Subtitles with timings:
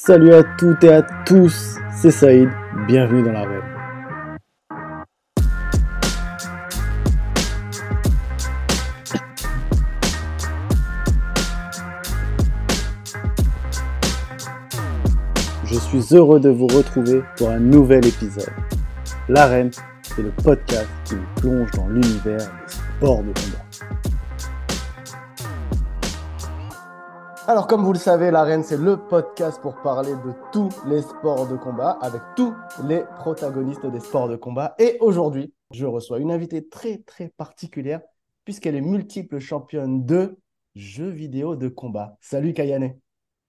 [0.00, 2.48] Salut à toutes et à tous, c'est Saïd,
[2.86, 3.60] bienvenue dans l'arène.
[15.64, 18.48] Je suis heureux de vous retrouver pour un nouvel épisode.
[19.28, 19.72] L'arène,
[20.02, 23.67] c'est le podcast qui vous plonge dans l'univers des sports de combat.
[27.50, 31.48] Alors, comme vous le savez, l'Arène, c'est le podcast pour parler de tous les sports
[31.48, 34.74] de combat avec tous les protagonistes des sports de combat.
[34.78, 38.02] Et aujourd'hui, je reçois une invitée très, très particulière
[38.44, 40.36] puisqu'elle est multiple championne de
[40.74, 42.18] jeux vidéo de combat.
[42.20, 42.98] Salut Kayane.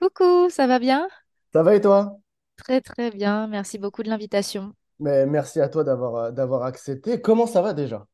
[0.02, 1.06] Coucou, ça va bien?
[1.52, 2.16] Ça va et toi?
[2.56, 4.72] Très très bien, merci beaucoup de l'invitation.
[5.02, 7.20] Mais merci à toi d'avoir euh, d'avoir accepté.
[7.20, 8.06] Comment ça va déjà?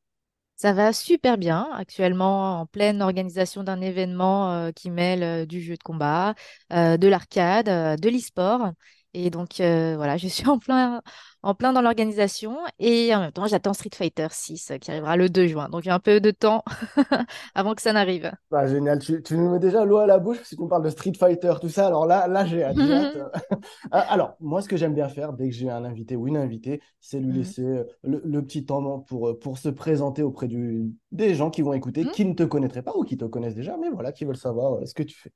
[0.58, 5.62] Ça va super bien, actuellement en pleine organisation d'un événement euh, qui mêle euh, du
[5.62, 6.34] jeu de combat,
[6.72, 7.66] euh, de l'arcade,
[8.00, 8.72] de l'e-sport.
[9.18, 11.02] Et donc voilà, je suis en plein,
[11.42, 15.30] en plein dans l'organisation et en même temps j'attends Street Fighter 6 qui arrivera le
[15.30, 15.70] 2 juin.
[15.70, 16.64] Donc il y a un peu de temps
[17.56, 18.32] avant que ça n'arrive.
[18.52, 20.84] Bah, génial, tu, tu, nous mets déjà l'eau à la bouche si tu me parles
[20.84, 21.88] de Street Fighter, tout ça.
[21.88, 22.76] Alors là, là j'ai hâte.
[23.92, 26.38] Ah, alors, moi, ce que j'aime bien faire dès que j'ai un invité ou une
[26.38, 27.38] invitée, c'est lui mmh.
[27.38, 31.62] laisser euh, le, petit temps pour, euh, pour se présenter auprès du, des gens qui
[31.62, 32.12] vont écouter, mmh.
[32.12, 34.74] qui ne te connaîtraient pas ou qui te connaissent déjà, mais voilà, qui veulent savoir
[34.74, 35.32] euh, ce que tu fais.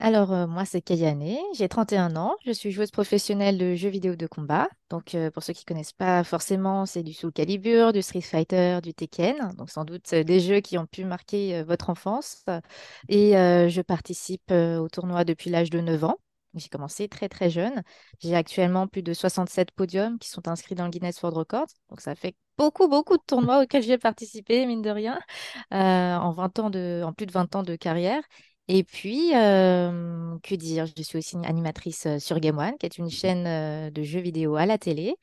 [0.00, 4.26] Alors, moi, c'est Kayane, j'ai 31 ans, je suis joueuse professionnelle de jeux vidéo de
[4.26, 4.68] combat.
[4.90, 8.80] Donc, pour ceux qui ne connaissent pas forcément, c'est du Soul Calibur, du Street Fighter,
[8.82, 9.52] du Tekken.
[9.56, 12.44] Donc, sans doute des jeux qui ont pu marquer votre enfance.
[13.08, 16.18] Et je participe au tournoi depuis l'âge de 9 ans.
[16.54, 17.82] J'ai commencé très très jeune.
[18.20, 21.66] J'ai actuellement plus de 67 podiums qui sont inscrits dans le Guinness World Records.
[21.88, 25.18] Donc ça fait beaucoup beaucoup de tournois auxquels j'ai participé, mine de rien,
[25.70, 28.22] en, 20 ans de, en plus de 20 ans de carrière.
[28.68, 33.90] Et puis, que dire, je suis aussi animatrice sur Game One, qui est une chaîne
[33.92, 35.14] de jeux vidéo à la télé.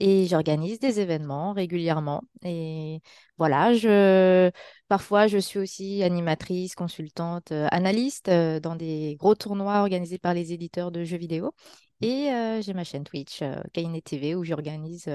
[0.00, 2.22] Et j'organise des événements régulièrement.
[2.44, 3.00] Et
[3.38, 4.50] voilà, je...
[4.88, 10.90] parfois je suis aussi animatrice, consultante, analyste dans des gros tournois organisés par les éditeurs
[10.92, 11.52] de jeux vidéo.
[12.02, 12.28] Et
[12.62, 13.56] j'ai ma chaîne Twitch, euh,
[14.04, 15.08] TV, où j'organise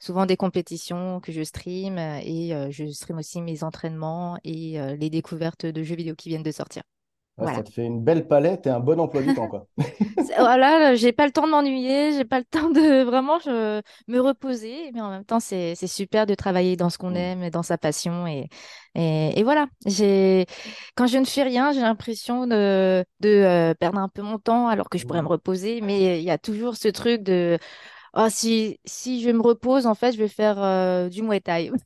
[0.00, 5.66] souvent des compétitions que je stream et je stream aussi mes entraînements et les découvertes
[5.66, 6.82] de jeux vidéo qui viennent de sortir.
[7.46, 9.66] Ça te fait une belle palette et un bon emploi du temps, quoi.
[10.38, 14.18] voilà, j'ai pas le temps de m'ennuyer, j'ai pas le temps de vraiment je, me
[14.20, 17.62] reposer, mais en même temps, c'est super de travailler dans ce qu'on aime et dans
[17.62, 18.26] sa passion.
[18.26, 18.48] Et,
[18.94, 19.66] et, voilà,
[20.94, 24.68] quand je ne fais rien, j'ai l'impression de, de euh, perdre un peu mon temps
[24.68, 27.58] alors que je pourrais me reposer, mais il y a toujours ce truc de
[28.14, 31.70] oh, si, si je me repose, en fait, je vais faire euh, du Muay Thai.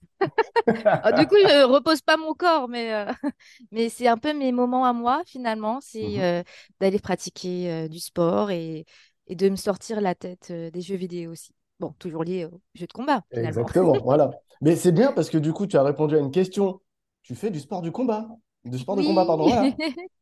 [0.84, 3.12] Ah, du coup, je repose pas mon corps, mais, euh,
[3.70, 5.78] mais c'est un peu mes moments à moi, finalement.
[5.80, 6.42] C'est mmh euh,
[6.80, 8.86] d'aller pratiquer du sport et,
[9.28, 11.52] et, de me sortir la tête des jeux vidéo aussi.
[11.78, 13.48] Bon, toujours lié aux jeux de combat, finalement.
[13.48, 14.30] Exactement, voilà.
[14.62, 16.80] Mais c'est bien parce que du coup, tu as répondu à une question.
[17.22, 18.26] Tu fais du sport du combat.
[18.64, 19.48] Du sport de combat, pardon.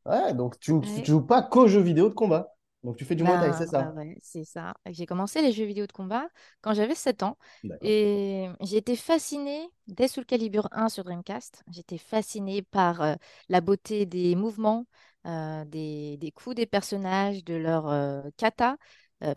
[0.06, 2.53] Ouais, donc tu ne joues pas qu'aux jeux vidéo de combat.
[2.84, 3.92] Donc tu fais du Muay Thai, c'est ça?
[3.94, 4.74] bah C'est ça.
[4.86, 6.28] J'ai commencé les jeux vidéo de combat
[6.60, 7.38] quand j'avais 7 ans.
[7.80, 13.14] Et j'ai été fascinée, dès Soul Calibur 1 sur Dreamcast, j'étais fascinée par euh,
[13.48, 14.86] la beauté des mouvements,
[15.26, 18.76] euh, des, des, coups des personnages, de leur euh, kata.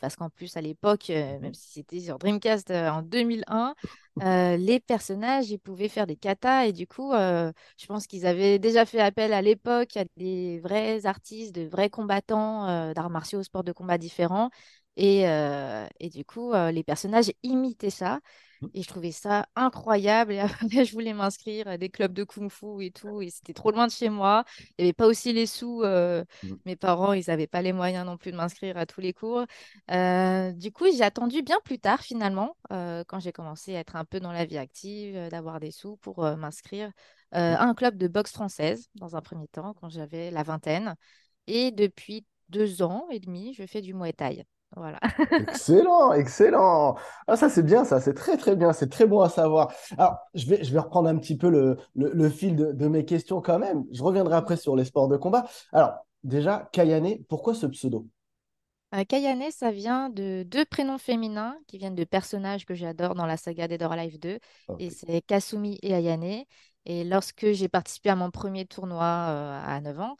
[0.02, 3.76] Parce qu'en plus, à l'époque, mmh même si c'était sur Dreamcast en 2001,
[4.58, 6.66] les personnages, ils pouvaient faire des katas.
[6.68, 11.06] Et du coup, je pense qu'ils avaient déjà fait appel à l'époque à des vrais
[11.06, 14.50] artistes, de vrais combattants d'arts martiaux, sports de combat différents.
[14.98, 15.22] Et,
[16.00, 18.20] et du coup, les personnages imitaient ça.
[18.62, 18.68] Mmh.
[18.74, 20.34] Et je trouvais ça incroyable.
[20.34, 23.22] Et après, je voulais m'inscrire à des clubs de kung-fu et tout.
[23.22, 24.44] Et c'était trop loin de chez moi.
[24.78, 25.84] Il n'y avait pas aussi les sous.
[25.84, 26.54] Euh, mmh.
[26.66, 29.46] Mes parents, ils n'avaient pas les moyens non plus de m'inscrire à tous les cours.
[29.92, 33.96] Euh, du coup, j'ai attendu bien plus tard, finalement, euh, quand j'ai commencé à être
[33.96, 37.38] un peu dans la vie active, d'avoir des sous pour m'inscrire mmh.
[37.38, 40.96] à un club de boxe française, dans un premier temps, quand j'avais la vingtaine.
[41.48, 44.46] Et depuis deux ans et demi, je fais du Muay Thai.
[44.76, 45.00] Voilà.
[45.32, 46.96] excellent, excellent.
[47.28, 49.72] Ah, ça, c'est bien, ça, c'est très, très bien, c'est très bon à savoir.
[49.98, 53.42] Alors, je vais, je vais reprendre un petit peu le, le, fil de, mes questions
[53.42, 53.86] quand même.
[53.92, 55.48] Je reviendrai après sur les sports de combat.
[55.72, 55.94] Alors,
[56.24, 58.08] déjà, Kayane, pourquoi ce pseudo?
[58.94, 63.26] Euh, Kayane, ça vient de deux prénoms féminins qui viennent de personnages que j'adore dans
[63.26, 64.40] la saga Dead or Alive 2.
[64.80, 66.44] Et c'est Kasumi et Ayane.
[66.86, 70.16] Et lorsque j'ai participé à mon premier tournoi euh, à 9 ans,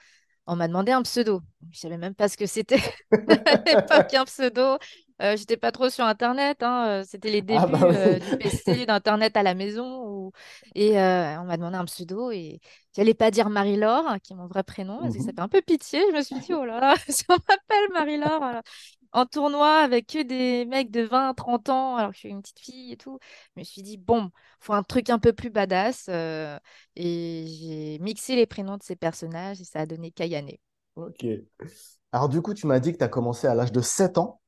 [0.48, 1.42] on m'a demandé un pseudo.
[1.72, 4.78] Je savais même pas ce que c'était à l'époque, un pseudo.
[5.22, 6.62] Euh, j'étais pas trop sur Internet.
[6.62, 6.88] Hein.
[6.88, 10.32] Euh, c'était les ah, débuts bah euh, du PC, d'Internet à la maison.
[10.76, 12.32] Et euh, on m'a demandé un pseudo.
[12.32, 12.60] Et
[12.96, 15.48] j'allais pas dire Marie-Laure, qui est mon vrai prénom, parce que ça mmh fait un
[15.48, 16.02] peu pitié.
[16.12, 18.62] Je me suis dit, oh là là, si on m'appelle Marie-Laure.
[19.18, 22.42] En tournoi avec que des mecs de 20, 30 ans, alors que je suis une
[22.42, 23.18] petite fille et tout.
[23.56, 24.30] Je me suis dit, bon,
[24.60, 26.08] faut un truc un peu plus badass.
[26.10, 30.52] et j'ai mixé les prénoms de ces personnages et ça a donné Kayane.
[30.96, 31.26] Ok.
[32.12, 34.40] Alors, du coup, tu m'as dit que tu as commencé à l'âge de 7 ans.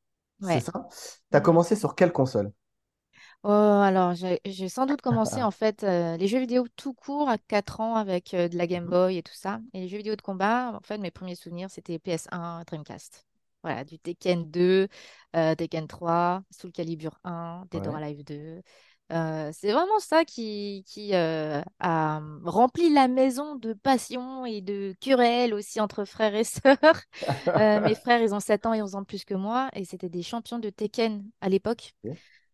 [0.42, 0.88] C'est ça?
[1.32, 2.52] Tu as commencé sur quelle console?
[3.44, 7.38] Oh, alors, j'ai sans doute commencé en fait euh, les jeux vidéo tout court à
[7.38, 9.62] 4 ans avec euh, de la Game mmh Boy et tout ça.
[9.74, 13.29] Et les jeux vidéo de combat, en fait, mes premiers souvenirs, c'était PS1, Dreamcast.
[13.64, 14.88] Voilà, du Tekken 2,
[15.36, 18.62] euh, Tekken 3, Soul Calibur 1, Dead or Alive 2.
[19.10, 21.64] c'est vraiment ça qui, qui a
[22.44, 26.78] rempli la maison de passion et de querelles aussi entre frères et sœurs.
[27.84, 30.10] mes frères, ils ont 7 ans et 11 ans de plus que moi et c'était
[30.10, 31.94] des champions de Tekken à l'époque.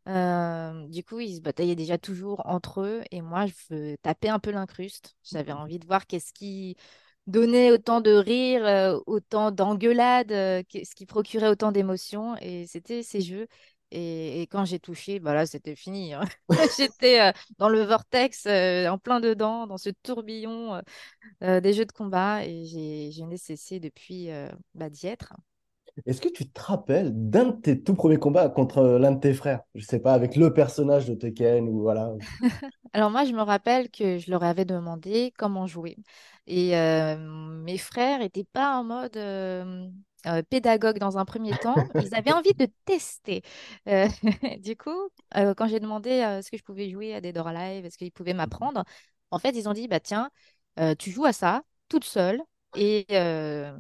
[0.08, 4.40] Euh, du coup, ils se bataillaient déjà toujours entre eux et moi, je tapais un
[4.40, 5.16] peu l'incruste.
[5.24, 5.58] J'avais mmh.
[5.58, 6.76] envie de voir qu'est-ce qui
[7.28, 13.04] donnait autant de rire, euh, autant d'engueulades, euh, ce qui procurait autant d'émotions et c'était
[13.04, 13.48] ces jeux.
[13.92, 16.14] Et, quand j'ai touché, bah là, c'était fini.
[16.14, 16.24] Hein.
[16.78, 20.82] J'étais dans le vortex, en plein dedans, dans ce tourbillon
[21.42, 24.30] des jeux de combat et j'ai n'ai cessé depuis
[24.74, 25.34] bah, d'y être.
[26.06, 29.20] Est-ce que tu te rappelles d'un de tes tout premiers combats contre euh, l'un de
[29.20, 29.62] tes frères?
[29.76, 32.12] Je sais pas, avec le personnage de Tekken ou voilà.
[32.94, 35.96] Alors moi, je me rappelle que je leur avais demandé comment jouer.
[36.48, 39.88] Et euh, mes frères n'étaient pas en mode euh,
[40.50, 41.76] pédagogue dans un premier temps.
[41.96, 43.42] Ils avaient envie de tester.
[44.60, 47.98] du coup, quand j'ai demandé est-ce que je pouvais jouer à Dead or Alive, est-ce
[47.98, 48.84] qu'ils pouvaient m'apprendre,
[49.32, 50.30] en fait, ils ont dit, bah tiens,
[51.00, 52.42] tu joues à ça toute seule
[52.76, 53.06] et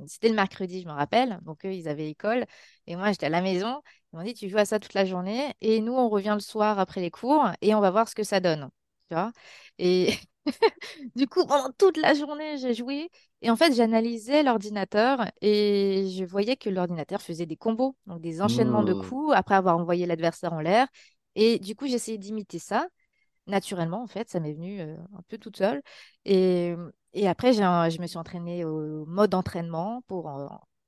[0.08, 1.40] c'était le mercredi, je me rappelle.
[1.44, 2.46] Donc, eux, ils avaient école.
[2.88, 3.82] Et moi, j'étais à la maison.
[4.14, 5.54] Ils m'ont dit, tu joues à ça toute la journée.
[5.62, 8.24] Et nous, on revient le soir après les cours et on va voir ce que
[8.24, 8.70] ça donne.
[9.10, 9.32] Tu vois?
[9.78, 10.14] Et
[11.16, 13.10] du coup, pendant toute la journée, j'ai joué.
[13.42, 18.42] Et en fait, j'analysais l'ordinateur et je voyais que l'ordinateur faisait des combos, donc des
[18.42, 19.08] enchaînements de mmh.
[19.08, 20.88] coups après avoir envoyé l'adversaire en l'air.
[21.36, 22.88] Et du coup, j'essayais d'imiter ça
[23.48, 25.82] naturellement, en fait, ça m'est venu un peu toute seule.
[26.26, 26.74] Et,
[27.16, 30.32] et après, je me suis entraînée au mode entraînement pour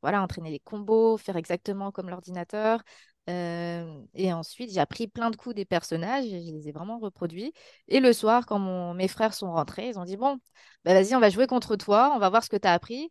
[0.02, 2.84] voilà, entraîner les combos, faire exactement comme l'ordinateur.
[3.28, 7.54] et ensuite, j'ai appris plein de coups des personnages et je les ai vraiment reproduits.
[7.88, 10.38] Et le soir, quand mes frères sont rentrés, ils ont dit Bon,
[10.86, 13.10] bah vas-y, on va jouer contre toi, on va voir ce que tu as appris.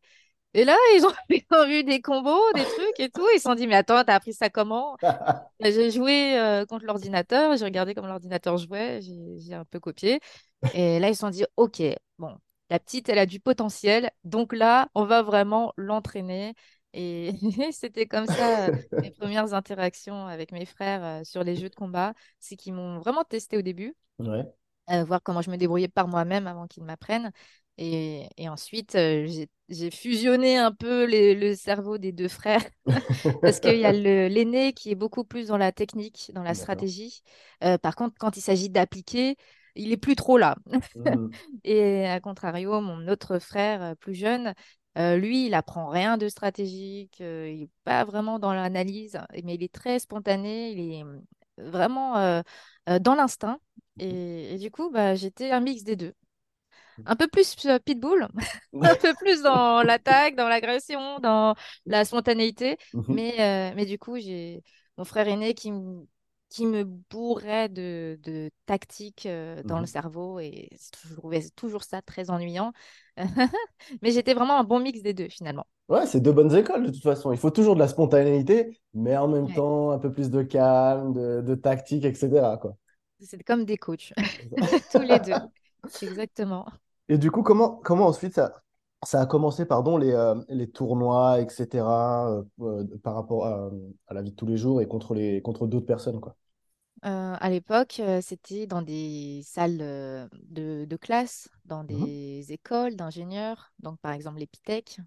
[0.56, 1.12] Et là, ils ont,
[1.68, 3.26] vu des combos, des trucs et tout.
[3.34, 4.96] Ils se sont dit, mais attends, t'as appris ça comment?
[5.60, 10.20] J'ai joué euh, contre l'ordinateur, j'ai regardé comment l'ordinateur jouait, j'ai un peu copié.
[10.74, 11.82] Et là, ils se sont dit, OK,
[12.18, 12.36] bon,
[12.70, 14.10] la petite, elle a du potentiel.
[14.24, 16.54] Donc là, on va vraiment l'entraîner.
[16.92, 17.32] Et
[17.72, 21.74] c'était comme ça euh, mes premières interactions avec mes frères euh, sur les jeux de
[21.74, 22.14] combat.
[22.40, 23.94] C'est qu'ils m'ont vraiment testé au début.
[24.88, 27.32] voir comment je me débrouillais par moi-même avant qu'ils m'apprennent.
[27.78, 29.28] Et, ensuite, euh,
[29.68, 32.64] j'ai fusionné un peu le cerveau des deux frères
[33.42, 37.20] parce qu'il y a l'aîné qui est beaucoup plus dans la technique, dans la stratégie.
[37.62, 39.36] Euh, par contre, quand il s'agit d'appliquer,
[39.76, 40.56] il est plus trop là.
[40.66, 41.28] Mmh.
[41.64, 44.54] et à contrario, mon autre frère euh, plus jeune,
[44.96, 49.72] lui, il apprend rien de stratégique, il n'est pas vraiment dans l'analyse, mais il est
[49.72, 51.04] très spontané, il est
[51.58, 52.42] vraiment
[52.86, 53.58] dans l'instinct.
[53.98, 56.14] Et, et, du coup, bah, j'étais un mix des deux
[57.04, 58.28] un peu plus euh, pitbull,
[58.80, 62.78] un peu plus dans l'attaque, dans l'agression, dans la spontanéité.
[62.94, 63.04] Mhm.
[63.08, 64.62] mais, euh, mais du coup, j'ai
[64.96, 65.72] mon frère aîné qui,
[66.56, 69.88] qui me bourrait de, de tactique euh, dans le mhm.
[69.88, 72.72] cerveau et je trouvais toujours ça très ennuyant.
[74.00, 75.66] mais j'étais vraiment un bon mix des deux finalement.
[75.90, 77.30] Ouais, c'est deux bonnes écoles de toute façon.
[77.30, 81.12] Il faut toujours de la spontanéité, mais en même temps un peu plus de calme,
[81.12, 82.58] de, de tactique, etc.
[83.20, 84.14] C'est comme des coachs,
[84.90, 85.32] tous les deux.
[86.02, 86.66] Exactement.
[87.10, 88.62] Et du coup, comment, comment ensuite ça,
[89.02, 93.70] ça a commencé, pardon, les, euh, les tournois, etc., euh, euh, par rapport à,
[94.06, 96.34] à, la vie de tous les jours et contre, les, contre d'autres personnes, quoi?
[97.04, 102.96] Euh, à l'époque, euh, c'était dans des salles euh, de, classe, dans mmh des écoles
[102.96, 104.98] d'ingénieurs, donc par exemple l'Epitech.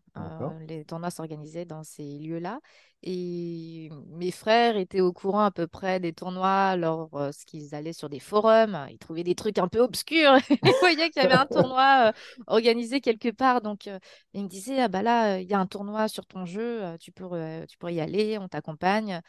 [0.67, 2.59] les tournois s'organisaient dans ces lieux-là.
[3.01, 8.19] Et mes frères étaient au courant à peu près des tournois lorsqu'ils allaient sur des
[8.19, 8.87] forums.
[8.91, 10.33] Ils trouvaient des trucs un peu obscurs.
[10.49, 12.11] ils voyaient qu'il y avait un tournoi
[12.47, 13.61] organisé quelque part.
[13.61, 13.89] Donc,
[14.33, 17.13] ils me disaient, ah bah là, il y a un tournoi sur ton jeu, tu
[17.13, 19.21] pourrais, tu pourrais y aller, on t'accompagne.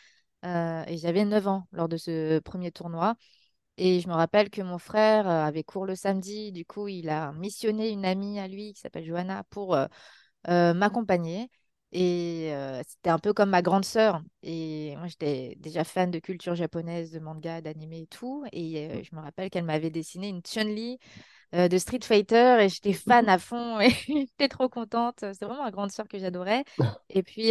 [0.44, 3.16] Euh, et j'avais 9 ans lors de ce premier tournoi.
[3.76, 6.52] Et je me rappelle que mon frère euh, avait cours le samedi.
[6.52, 11.49] Du coup, il a missionné une amie à lui qui s'appelle Johanna pour euh, m'accompagner.
[11.92, 12.52] Et
[12.87, 14.23] c'était un peu comme ma grande sœur.
[14.44, 18.44] Et moi, j'étais déjà fan de culture japonaise, de manga, d'anime et tout.
[18.52, 21.00] Et je me rappelle qu'elle m'avait dessiné une Chun-Li
[21.52, 25.18] de Street Fighter et j'étais fan à fond et j'étais trop contente.
[25.20, 26.64] C'est vraiment ma grande sœur que j'adorais.
[27.11, 27.50] Et puis,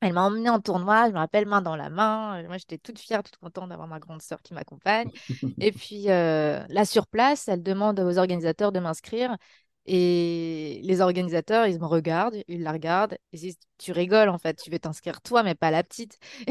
[0.00, 2.42] Elle m'a emmenée en tournoi, je me rappelle, main dans la main.
[2.44, 5.10] Moi, j'étais toute fière, toute contente d'avoir ma grande sœur qui m'accompagne.
[5.60, 9.36] Et puis là, sur place, elle demande aux organisateurs de m'inscrire.
[9.90, 14.54] Et les organisateurs, ils me regardent, ils la regardent, ils disent Tu rigoles en fait,
[14.62, 16.18] tu veux t'inscrire toi, mais pas la petite.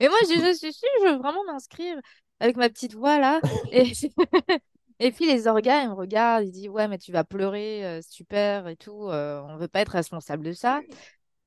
[0.00, 1.96] et moi, je suis sûre, je veux vraiment m'inscrire
[2.40, 3.40] avec ma petite voix là.
[3.70, 3.92] Et,
[4.98, 8.00] et puis les orgas, ils me regardent, ils disent Ouais, mais tu vas pleurer, euh,
[8.02, 10.80] super et tout, euh, on veut pas être responsable de ça.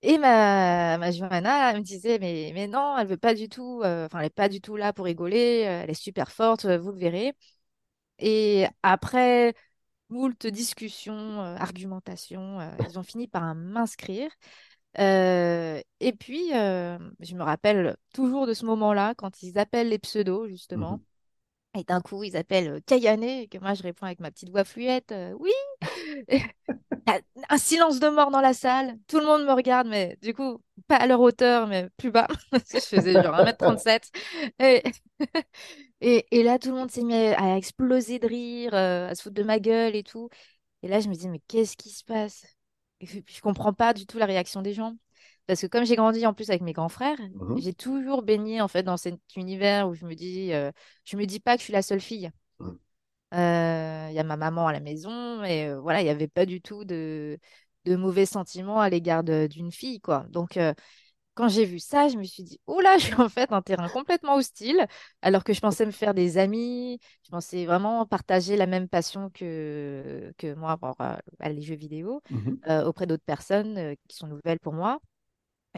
[0.01, 3.81] Et ma, ma Johanna, elle me disait mais, mais non, elle veut pas du tout,
[3.83, 6.91] euh, enfin, elle est pas du tout là pour rigoler, elle est super forte, vous
[6.91, 7.33] le verrez.
[8.19, 9.55] Et après
[10.09, 12.59] moult discussions, euh, argumentations.
[12.59, 14.29] Euh, ils ont fini par m'inscrire.
[14.99, 20.47] Euh, et puis, je me rappelle toujours de ce moment-là, quand ils appellent les pseudos,
[20.47, 20.93] justement.
[21.73, 21.81] Mhm.
[21.81, 24.63] Et d'un coup, ils appellent Kayane, et que moi, je réponds avec ma petite voix
[24.63, 25.51] fluette, oui
[27.49, 28.97] Un silence de mort dans la salle.
[29.07, 32.27] Tout le monde me regarde, mais du coup, pas à leur hauteur, mais plus bas,
[32.51, 34.11] parce que je faisais genre 1m37.
[34.59, 34.83] Et...
[36.01, 39.23] Et, et, là, tout le monde s'est mis à exploser de rire, euh, à se
[39.23, 40.29] foutre de ma gueule et tout.
[40.83, 42.45] Et là, je me dis, mais qu'est-ce qui se passe?
[42.99, 44.95] Et Je ne comprends pas du tout la réaction des gens.
[45.47, 48.61] Parce que comme j'ai grandi en plus avec mes grands frères, mmh j'ai toujours baigné
[48.61, 50.71] en fait dans cet univers où je me dis, euh,
[51.05, 52.29] je me dis pas que je suis la seule fille.
[52.59, 52.71] Mmh.
[53.35, 56.45] Euh, il y a ma maman à la maison et voilà, il n'y avait pas
[56.45, 57.37] du tout de,
[57.85, 60.25] de mauvais sentiments à l'égard d'une fille, quoi.
[60.29, 60.57] Donc
[61.35, 63.61] quand j'ai vu ça, je me suis dit, oh là, je suis en fait un
[63.61, 64.85] terrain complètement hostile,
[65.21, 69.29] alors que je pensais me faire des amis, je pensais vraiment partager la même passion
[69.31, 71.15] que, que moi, pour, euh,
[71.45, 74.99] les jeux vidéo, mmh euh, auprès d'autres personnes euh, qui sont nouvelles pour moi.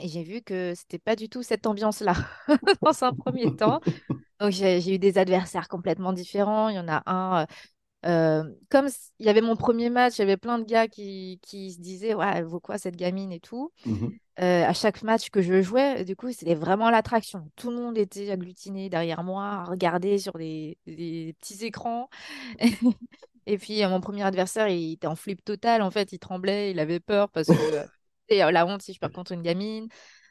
[0.01, 2.13] Et j'ai vu que c'était pas du tout cette ambiance-là
[2.81, 3.81] dans un premier temps.
[4.39, 6.69] Donc j'ai eu des adversaires complètement différents.
[6.69, 7.45] Il y en a un,
[8.69, 8.87] comme
[9.19, 11.79] il y avait mon premier match, il y avait plein de gars qui, qui se
[11.79, 13.71] disaient ouais, elle vaut quoi cette gamine et tout?
[13.85, 14.07] Mmh
[14.39, 17.49] à chaque match que je jouais, du coup, c'était vraiment l'attraction.
[17.55, 22.09] Tout le monde était agglutiné derrière moi, à regarder sur des, des petits écrans.
[23.47, 25.81] et puis, mon premier adversaire, il était en flip total.
[25.81, 27.87] En fait, il tremblait, il avait peur parce que
[28.29, 29.87] c'est la honte si je perds contre une gamine.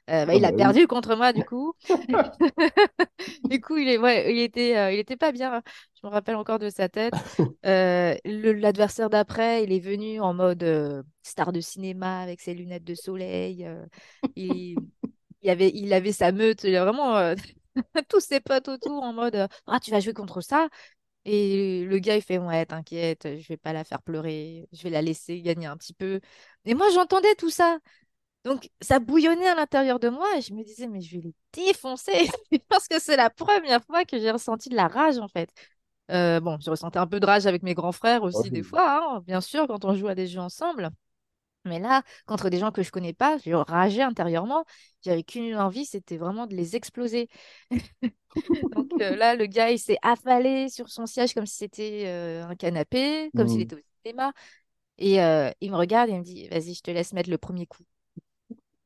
[0.09, 1.75] Euh, bah, ah il a bah perdu contre moi, du coup.
[3.45, 5.63] du coup, il, est, ouais, il, était, euh, il était pas bien.
[6.01, 7.15] Je me rappelle encore de sa tête.
[7.67, 12.95] Euh, l'adversaire d'après, il est venu en mode star de cinéma avec ses lunettes de
[12.95, 13.69] soleil.
[14.37, 14.77] il,
[15.43, 16.63] il, avait, il avait sa meute.
[16.63, 17.35] Il a vraiment
[18.09, 20.69] tous ses potes autour en mode Ah, tu vas jouer contre ça
[21.27, 24.91] et le gars, il fait Ouais, t'inquiète, je vais pas la faire pleurer, je vais
[24.91, 26.21] la laisser gagner un petit peu.
[26.65, 27.79] Et moi, j'entendais tout ça.
[28.45, 31.35] Donc, ça bouillonnait à l'intérieur de moi et je me disais, mais je vais les
[31.53, 32.13] défoncer
[32.69, 35.51] parce que c'est la première fois que j'ai ressenti de la rage en fait.
[36.13, 39.17] Euh, bon, je ressentais un peu de rage avec mes grands frères aussi des fois,
[39.17, 40.91] hein, bien sûr, quand on joue à des jeux ensemble.
[41.67, 44.65] Mais là, contre des gens que je connais pas, je rageais intérieurement.
[45.05, 47.29] J'avais qu'une envie, c'était vraiment de les exploser.
[48.75, 52.45] Donc euh, là, le gars, il s'est affalé sur son siège comme si c'était euh,
[52.45, 53.63] un canapé, comme s'il mmh.
[53.63, 54.33] était au cinéma.
[54.99, 55.15] Et
[55.61, 57.85] il me regarde et il me dit, vas-y, je te laisse mettre le premier coup.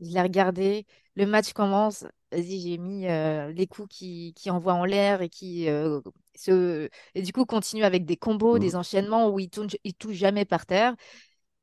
[0.00, 0.86] Je l'ai regardé.
[1.14, 2.04] Le match commence.
[2.32, 6.00] Vas-y, j'ai mis euh, les coups qui, qui envoient en l'air et qui euh,
[6.36, 6.88] se...
[7.14, 8.76] et du coup continue avec des combos, des mmh.
[8.76, 10.94] enchaînements où il ne il touche jamais par terre.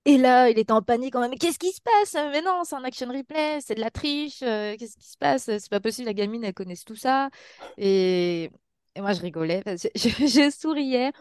[0.07, 1.31] Et là, il est en panique quand même.
[1.31, 2.15] Mais qu'est-ce qui se passe?
[2.31, 4.41] Mais non, c'est un action replay, c'est de la triche.
[4.41, 5.43] Euh, qu'est-ce qui se passe?
[5.43, 7.29] C'est pas possible, la gamine, elle connaît tout ça.
[7.77, 8.49] Et,
[8.95, 9.61] et moi, je rigolais.
[9.65, 11.11] Je, je, je, souriais,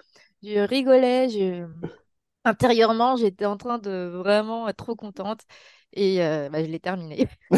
[0.40, 1.28] je rigolais.
[1.28, 1.66] Je...
[2.44, 5.40] Intérieurement, j'étais en train de vraiment être trop contente.
[5.92, 7.26] Et euh, bah, je l'ai terminé.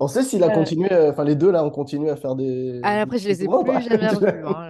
[0.00, 2.80] on sait s'il a continué, euh, enfin les deux là ont continué à faire des.
[2.82, 4.44] Ah, après, je les ai plus jamais revus.
[4.44, 4.68] Hein,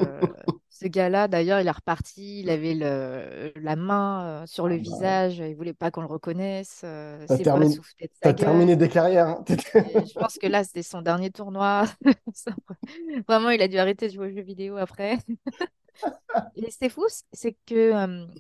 [0.71, 3.53] ce gars-là, d'ailleurs, il est reparti, il avait le...
[3.57, 6.79] la main euh, sur le ah, bah visage, il voulait pas qu'on le reconnaisse.
[6.83, 7.77] T'as terminé...
[8.23, 9.29] As terminé des carrières.
[9.29, 9.45] Hein.
[9.49, 11.85] je pense que là, c'était son dernier tournoi.
[13.29, 15.19] Vraiment, il a dû arrêter de jouer aux jeux vidéo après.
[16.55, 17.93] Et c'est fou, c'est que,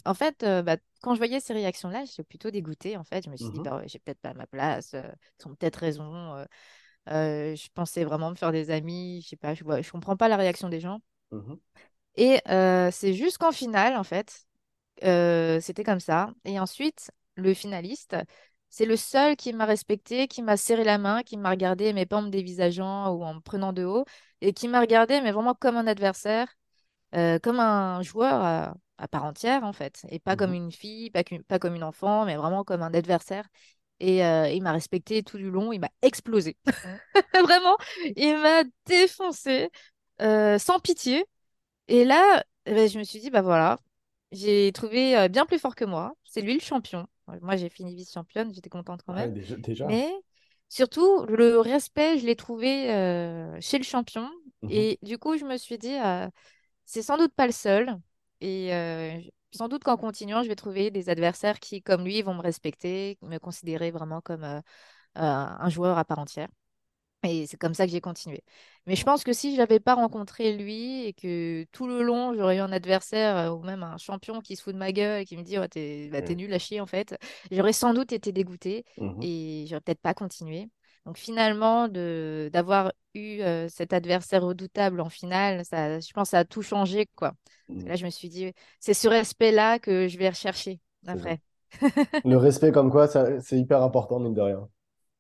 [0.05, 2.97] en fait, bah, quand je voyais ces réactions-là, j'étais plutôt dégoûtée.
[2.97, 5.55] En fait, je me suis dit, mmh bah, j'ai peut-être pas ma place, ils ont
[5.57, 6.47] peut-être raison.
[7.09, 10.29] je pensais vraiment me faire des amis, je sais pas, je, vois, je comprends pas
[10.29, 11.01] la réaction des gens.
[11.33, 11.55] Mmh
[12.23, 12.41] Et
[12.93, 14.47] c'est juste qu'en finale, en fait,
[15.03, 16.31] c'était comme ça.
[16.45, 18.17] Et ensuite, le finaliste,
[18.69, 22.07] c'est le seul qui m'a respecté, qui m'a serré la main, qui m'a regardé, mais
[22.07, 24.05] pas en me dévisageant ou en me prenant de haut,
[24.43, 26.49] et qui m'a regardé, mais vraiment comme un adversaire
[27.17, 31.11] euh, comme un joueur à, part entière, en fait, et pas comme mmh une fille,
[31.11, 33.49] pas, pas, comme une enfant, mais vraiment comme un adversaire.
[33.99, 36.57] Et euh, il m'a respecté tout du long, il m'a explosé.
[37.35, 37.77] vraiment,
[38.17, 39.71] il m'a défoncé
[40.23, 41.25] euh, sans pitié.
[41.91, 43.79] Et là, eh ben, je me suis dit, bah voilà,
[44.33, 46.15] j'ai trouvé bien plus fort que moi.
[46.25, 47.07] C'est lui le champion.
[47.43, 49.35] Moi, j'ai fini vice-championne, j'étais contente quand même.
[49.35, 50.11] déjà, Mais
[50.69, 54.29] surtout, le respect, je l'ai trouvé euh, chez le champion.
[54.63, 54.71] Mhm.
[54.71, 56.29] Et du coup, je me suis dit, euh,
[56.85, 57.97] c'est sans doute pas le seul.
[58.41, 59.21] Et euh,
[59.53, 63.19] sans doute qu'en continuant, je vais trouver des adversaires qui, comme lui, vont me respecter,
[63.23, 64.63] me considérer vraiment comme euh, euh,
[65.17, 66.49] un joueur à part entière.
[67.23, 68.43] Et c'est comme ça que j'ai continué.
[68.87, 72.33] Mais je pense que si je n'avais pas rencontré lui et que tout le long,
[72.35, 75.21] j'aurais eu un adversaire euh, ou même un champion qui se fout de ma gueule
[75.23, 76.35] et qui me dit oh, t'es bah, Ouais.
[76.35, 77.15] nul à chier en fait,
[77.51, 79.21] j'aurais sans doute été dégoûtée Mhm.
[79.21, 80.71] et j'aurais peut-être pas continué.
[81.07, 86.39] Donc finalement, d'avoir eu euh, cet adversaire redoutable en finale, ça, je pense que ça
[86.41, 87.33] a tout changé quoi.
[87.33, 87.91] Parce que Mhm.
[87.91, 91.41] là, je me suis dit c'est ce respect-là que je vais rechercher après.
[92.25, 94.71] Le respect, comme quoi, c'est hyper important, mine de rien.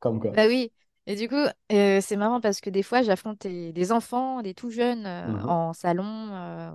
[0.00, 0.36] Comme quoi.
[0.36, 0.72] Bah oui.
[1.10, 1.34] Et du coup,
[1.72, 5.26] euh, c'est marrant parce que des fois, j'affronte des, des enfants, des tout jeunes euh,
[5.26, 5.48] Mhm.
[5.48, 6.70] en salon, euh,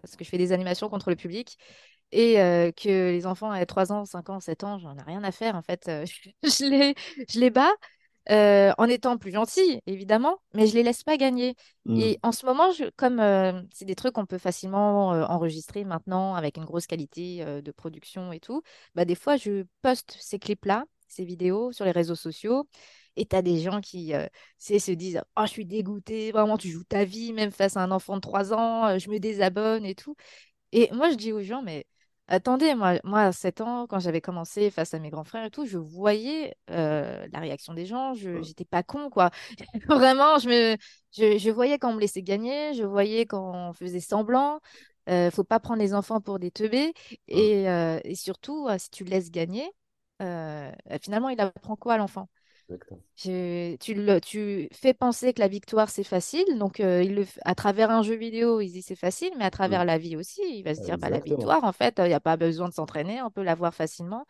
[0.00, 1.58] parce que je fais des animations contre le public,
[2.12, 2.34] et
[2.76, 5.56] que les enfants à 3 ans, 5 ans, 7 ans, j'en ai rien à faire
[5.56, 5.82] en fait.
[5.88, 6.94] je, je les,
[7.28, 7.72] je les bats
[8.30, 11.56] en étant plus gentille, évidemment, mais je les laisse pas gagner.
[11.86, 12.00] Mhm.
[12.00, 13.20] Et en ce moment, je, comme
[13.72, 18.38] c'est des trucs qu'on peut facilement enregistrer maintenant avec une grosse qualité de production et
[18.38, 18.62] tout,
[18.94, 22.68] bah, des fois, je poste ces clips-là, ces vidéos sur les réseaux sociaux.
[23.16, 24.26] Et tu as des gens qui euh,
[24.58, 27.90] se disent Oh, je suis dégoûté, vraiment, tu joues ta vie, même face à un
[27.90, 30.16] enfant de 3 ans, euh, je me désabonne et tout.
[30.72, 31.86] Et moi, je dis aux gens, mais
[32.28, 35.50] attendez, moi, moi à 7 ans, quand j'avais commencé face à mes grands frères et
[35.50, 39.30] tout, je voyais euh, la réaction des gens, je j'étais pas con, quoi.
[39.88, 40.76] Vraiment, je me,
[41.16, 44.60] je, je voyais quand on me laissait gagner, je voyais quand on faisait semblant.
[45.08, 46.92] Euh, faut pas prendre les enfants pour des teubés.
[47.28, 49.70] Et, euh, et surtout, euh, si tu le laisses gagner,
[51.02, 52.28] finalement, il apprend quoi à l'enfant?
[53.16, 56.44] Je- tu, le, tu fais penser que la victoire, c'est facile.
[56.58, 59.44] Donc, euh, il le, f- à travers un jeu vidéo, il dit c'est facile, mais
[59.46, 59.86] à travers Mhm.
[59.86, 62.20] la vie aussi, il va se dire bah, la victoire, en fait, il n'y a
[62.20, 64.26] pas besoin de s'entraîner, on peut l'avoir facilement.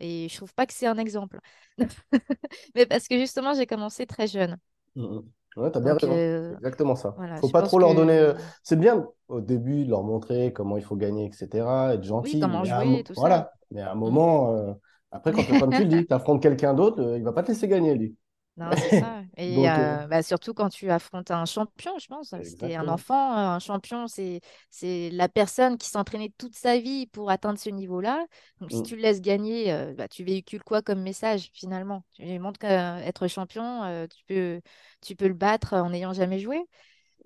[0.00, 1.38] Et je trouve pas que c'est un exemple.
[2.74, 4.58] Mais parce que justement, j'ai commencé très jeune.
[4.96, 5.22] Mhm.
[5.56, 6.24] Ouais, t'as bien Donc, raison.
[6.34, 7.16] Euh, exactement ça.
[7.16, 8.18] voilà, Faut pas trop leur donner.
[8.18, 11.94] euh, C'est bien au début de leur montrer comment il faut gagner, etc.
[11.94, 12.38] Être oui, gentil.
[12.38, 13.30] comment Mais à un, jouer mo- tout ça.
[13.30, 13.52] voilà.
[13.70, 14.18] Mais à un Mm.
[14.18, 14.72] moment, euh,
[15.12, 17.48] après, quand, comme tu le dis, tu affrontes quelqu'un d'autre, euh, il va pas te
[17.48, 18.16] laisser gagner, lui.
[18.56, 19.22] Non, c'est ça.
[19.38, 22.34] Et Donc, euh, euh, bah, surtout quand tu affrontes un champion, je pense.
[22.42, 22.88] C'était un exactement.
[22.88, 27.70] enfant, un champion, c'est c'est la personne qui s'entraînait toute sa vie pour atteindre ce
[27.70, 28.26] niveau-là.
[28.60, 28.82] Donc, si Mhm.
[28.82, 32.04] tu le laisses gagner, euh, bah, tu véhicules quoi comme message finalement?
[32.12, 34.60] Tu lui montres qu'être champion, euh, tu peux,
[35.00, 36.60] tu peux le battre en n'ayant jamais joué.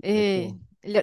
[0.03, 0.57] Et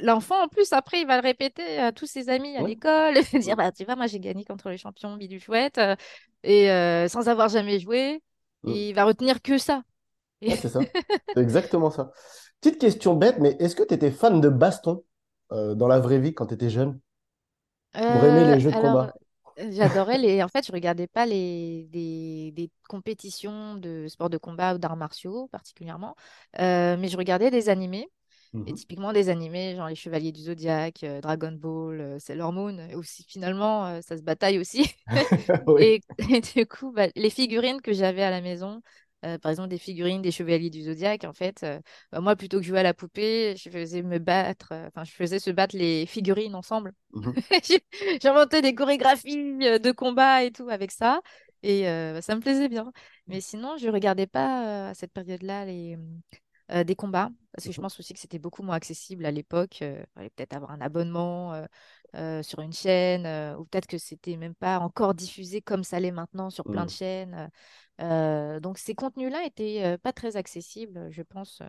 [0.04, 2.70] l'enfant, en plus, après, il va le répéter à tous ses amis à Ouais.
[2.70, 5.96] l'école, dire, bah, tu vois, moi, j'ai gagné contre le champion Bidu Chouette, euh,
[6.44, 8.24] et euh, sans avoir jamais joué.
[8.66, 9.84] Et il va retenir que ça.
[10.42, 10.94] Et- Ouais, c'est ça.
[11.36, 12.12] C'est exactement ça.
[12.62, 15.04] Petite question bête, mais est-ce que tu étais fan de baston
[15.52, 17.00] euh, dans la vraie vie quand tu étais jeune?
[18.06, 19.18] Pour aimer les jeux de alors, combat?
[19.58, 20.44] j'adorais les.
[20.44, 24.98] En fait, je regardais pas les des, des compétitions de sport de combat ou d'arts
[24.98, 26.16] martiaux particulièrement,
[26.58, 28.10] mais je regardais des animés.
[28.66, 28.76] Et Mhm.
[28.76, 32.96] typiquement des animés, genre les Chevaliers du Zodiaque, euh, Dragon Ball, euh, Sailor Moon, et
[32.96, 34.94] aussi finalement, euh, ça se bataille aussi.
[35.68, 35.86] Oui.
[35.86, 38.82] Et, et du coup, bah, les figurines que j'avais à la maison,
[39.26, 41.80] euh, par exemple des figurines des Chevaliers du Zodiaque, en fait, euh,
[42.12, 45.12] bah, moi, plutôt que jouer à la poupée, je faisais me battre, euh, enfin, je
[45.14, 46.94] faisais se battre les figurines ensemble.
[47.64, 47.84] J'ai-
[48.22, 51.22] J'inventais des chorégraphies euh, de combat et tout avec ça.
[51.64, 52.92] Et euh, bah, ça me plaisait bien.
[53.28, 55.98] Mais sinon, je regardais pas euh, à cette période-là les,
[56.74, 57.82] euh, des combats, parce que je Mhm.
[57.82, 59.80] pense aussi que c'était beaucoup moins accessible à l'époque.
[59.82, 61.66] Euh, il fallait peut-être avoir un abonnement
[62.16, 63.26] euh, sur une chaîne,
[63.58, 66.90] ou peut-être que c'était même pas encore diffusé comme ça l'est maintenant sur plein de
[66.90, 66.92] Mhm.
[66.92, 67.50] chaînes.
[68.62, 71.62] Donc ces contenus-là étaient pas très accessibles, je pense.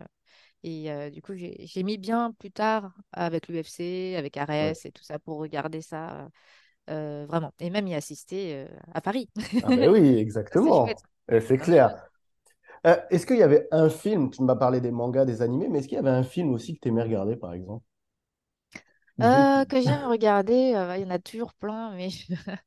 [0.63, 4.73] Et euh, du coup, j'ai mis bien plus tard avec l'UFC, avec Ouais.
[4.73, 6.29] Ares et tout ça pour regarder ça
[6.89, 7.53] euh, vraiment.
[7.59, 9.29] Et même y assister euh, à Paris.
[9.61, 11.01] Ah ben oui, exactement.
[11.41, 12.09] C'est clair.
[12.85, 15.79] Euh, est-ce qu'il y avait un film, tu m'as parlé des mangas, des animés, mais
[15.79, 17.83] est-ce qu'il y avait un film aussi que tu aimais regarder, par exemple?
[19.21, 22.09] Euh, que j'aime regarder, euh, il y en a toujours plein, mais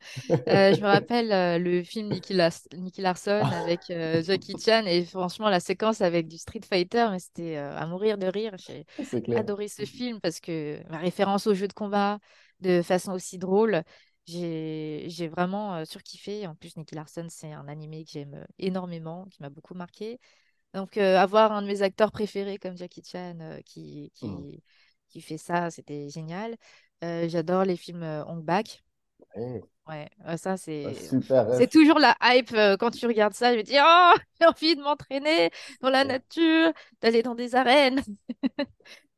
[0.51, 4.85] Euh, je me rappelle euh, le film Nicky, Las- Nicky Larson avec euh, Jackie Chan
[4.87, 8.55] et franchement la séquence avec du Street Fighter, mais c'était euh, à mourir de rire.
[8.59, 9.47] J'ai C'est clair.
[9.47, 12.19] adoré ce film parce que ma référence au jeu de combat
[12.61, 13.83] de façon aussi drôle,
[14.27, 16.47] j'ai vraiment surkiffé.
[16.47, 20.21] En plus, Nicky Larson, c'est un animé que j'aime énormément, qui m'a beaucoup marqué.
[20.75, 24.47] Donc euh, avoir un de mes acteurs préférés comme Jackie Chan euh, qui, Mhm.
[24.47, 24.63] qui,
[25.09, 26.57] qui fait ça, c'était génial.
[27.05, 28.85] Euh, j'adore les films Hong Bak.
[29.89, 30.09] Ouais.
[30.37, 33.53] Ça Ah, c'est super c'est toujours la hype quand tu regardes ça.
[33.53, 38.03] Je me dis, oh, j'ai envie de m'entraîner dans la nature, d'aller dans des arènes.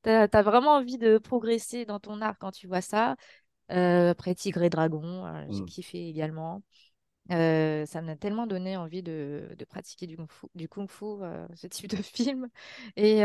[0.03, 3.16] T'as, t'as vraiment envie de progresser dans ton art quand tu vois ça.
[3.70, 5.66] Euh, après Tigre et Dragon, euh, j'ai Mhm.
[5.66, 6.62] kiffé également.
[7.31, 11.04] ça m'a tellement donné envie de, pratiquer du kung-fu, du kung fu
[11.54, 12.48] ce type de film.
[12.96, 13.22] Et,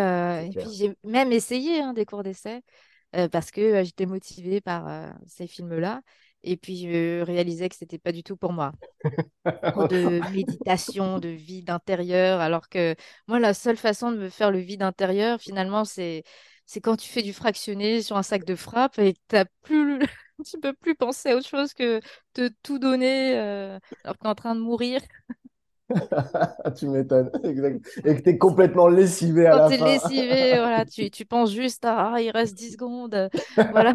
[0.56, 2.64] puis j'ai même essayé hein, des cours d'essai
[3.32, 6.02] parce que j'étais motivée par ces films-là.
[6.44, 8.74] Et puis je réalisais que c'était pas du tout pour moi.
[9.90, 12.96] de méditation, de vide intérieur, alors que
[13.28, 16.24] moi, la seule façon de me faire le vide intérieur, finalement, c'est
[16.66, 20.00] c'est quand tu fais du fractionné sur un sac de frappe et tu plus
[20.44, 22.00] tu peux plus penser à autre chose que
[22.36, 25.02] de tout donner euh, alors que tu es en train de mourir.
[26.78, 27.86] tu m'étonnes, exact.
[28.06, 29.78] Et que tu es complètement lessivé à la fin.
[29.78, 33.30] Quand tu es lessivé, voilà, tu, tu, penses juste à ah, il reste 10 secondes.
[33.72, 33.94] voilà.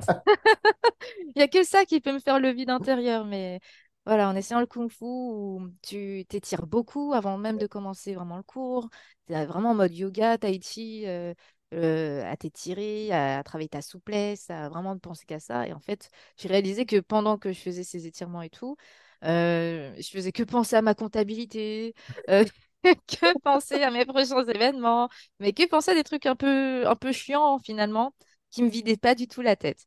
[1.21, 3.25] il n'y a que ça qui peut me faire le vide intérieur.
[3.25, 3.61] Mais
[4.07, 8.89] voilà, en essayant le kung-fu, tu t'étires beaucoup avant même de commencer vraiment le cours.
[9.27, 11.05] Tu es vraiment en mode yoga, tai chi.
[11.07, 11.35] Euh,
[11.75, 15.67] euh, à t'étirer, à, travailler ta souplesse, à vraiment ne penser qu'à ça.
[15.67, 18.77] Et en fait, j'ai réalisé que pendant que je faisais ces étirements et tout,
[19.25, 21.95] euh, je faisais que penser à ma comptabilité,
[22.31, 22.45] euh,
[22.85, 25.09] que penser à mes prochains événements,
[25.41, 28.15] mais que penser à des trucs un peu, un peu chiants finalement,
[28.51, 29.85] qui me vidaient pas du tout la tête.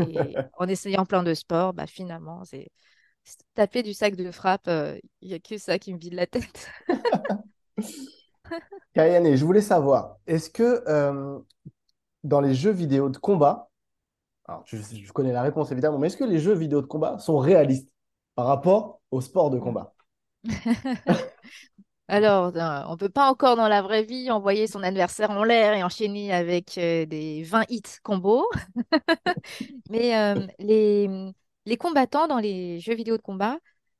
[0.00, 0.16] Et
[0.58, 2.68] en essayant plein de sports, bah, finalement, c'est
[3.54, 4.68] taper du sac de frappe,
[5.20, 6.70] il n'y a que ça qui me vide la tête.
[8.94, 11.38] Kariane, je voulais savoir, est-ce que euh,
[12.24, 13.70] dans les jeux vidéo de combat,
[14.66, 17.94] je, connais la réponse évidemment, mais est-ce que les jeux vidéo de combat sont réalistes
[18.34, 19.94] par rapport au sport de combat?
[22.08, 25.44] Alors, euh, on ne peut pas encore dans la vraie vie envoyer son adversaire en
[25.44, 28.44] l'air et enchaîner avec euh, des 20 hits combo.
[29.90, 31.32] Mais les,
[31.64, 33.56] les combattants dans les jeux vidéo de combat,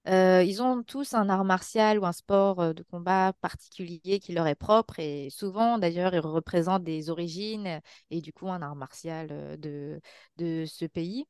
[0.08, 4.32] euh, ils ont tous un art martial ou un sport euh, de combat particulier qui
[4.32, 8.74] leur est propre et souvent d'ailleurs ils représentent des origines et du coup un art
[8.74, 10.00] martial euh, de,
[10.38, 11.26] de ce pays.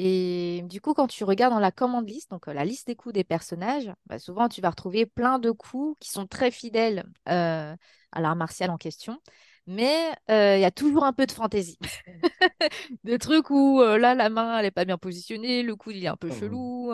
[0.00, 3.14] Et du coup, quand tu regardes dans la commande list, donc la liste des coups
[3.14, 7.76] des personnages, bah, souvent tu vas retrouver plein de coups qui sont très fidèles à
[8.20, 9.20] l'art martial en question
[9.70, 11.78] mais il y a toujours un peu de fantaisie.
[13.04, 16.08] Des trucs où là, la main, elle n'est pas bien positionnée, le coude, il est
[16.08, 16.92] un peu mmh chelou,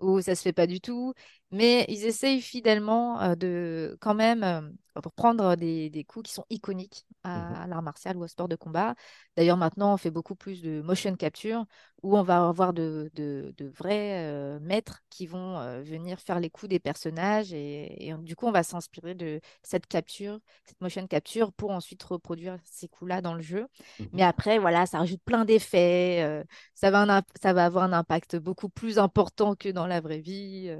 [0.00, 1.14] ou ça se fait pas du tout.
[1.52, 7.06] Mais ils essayent fidèlement de quand même pour prendre des, des, coups qui sont iconiques
[7.24, 8.94] mmh à, l'art martial ou au sport de combat.
[9.36, 11.66] D'ailleurs, maintenant, on fait beaucoup plus de motion capture
[12.02, 16.70] où on va avoir de, de, de vrais maîtres qui vont venir faire les coups
[16.70, 21.52] des personnages et, et du coup, on va s'inspirer de cette capture, cette motion capture
[21.52, 23.66] pour ensuite reproduire ces coups-là dans le jeu.
[23.98, 26.44] Mmh Mais après, voilà, ça rajoute plein d'effets.
[26.74, 30.70] ça, va ça va avoir un impact beaucoup plus important que dans la vraie vie.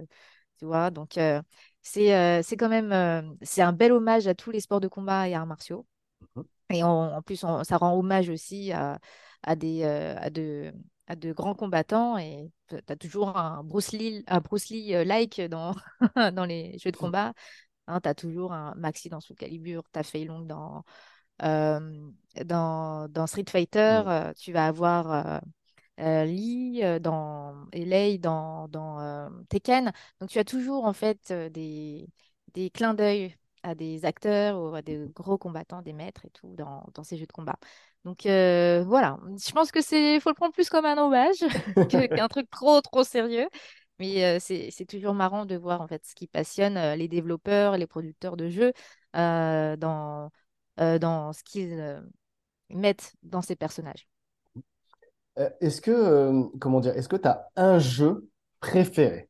[0.58, 1.18] tu vois, donc
[1.82, 5.34] c'est c'est quand même c'est un bel hommage à tous les sports de combat et
[5.34, 5.86] arts martiaux.
[6.36, 8.98] Mmh et en, plus, ça rend hommage aussi à,
[9.42, 10.72] à des, à, de,
[11.06, 12.18] à de grands combattants.
[12.18, 15.74] Et tu as toujours un Bruce Lee, un Bruce Lee-like dans,
[16.32, 17.32] dans les jeux de combat.
[17.86, 20.84] Hein, tu as toujours un Maxi dans Soul Calibur, tu as Fei Long dans,
[21.38, 24.02] dans, dans, Street Fighter.
[24.04, 24.34] Mmh.
[24.34, 25.38] tu vas avoir euh,
[25.98, 29.92] Lee euh, dans, et Lei dans, dans euh, Tekken.
[30.20, 32.09] Donc tu as toujours en fait des,
[32.54, 36.54] des clins d'œil à des acteurs ou à des gros combattants, des maîtres et tout
[36.54, 37.59] dans, dans ces jeux de combat.
[38.04, 41.44] Donc voilà, je pense que c'est faut le prendre plus comme un hommage
[42.14, 43.48] qu'un truc trop trop sérieux.
[43.98, 48.37] Mais c'est toujours marrant de voir en fait ce qui passionne les développeurs, les producteurs
[48.37, 48.72] de jeux
[49.14, 50.30] dans,
[50.76, 52.02] dans ce qu'ils
[52.70, 54.06] mettent dans ces personnages.
[55.38, 58.29] Euh, est-ce que, euh, comment dire, est-ce que tu as un jeu
[58.61, 59.29] préféré?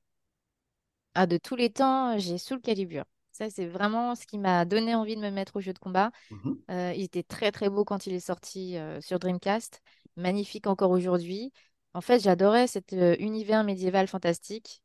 [1.15, 3.05] Ah, de tous les temps, j'ai Soul Calibur.
[3.33, 6.11] Ça, c'est vraiment ce qui m'a donné envie de me mettre au jeu de combat.
[6.31, 6.57] Mhm.
[6.71, 9.81] Euh, il était très très beau quand il est sorti sur Dreamcast,
[10.17, 11.53] magnifique encore aujourd'hui.
[11.95, 14.83] En fait, j'adorais cet univers médiéval fantastique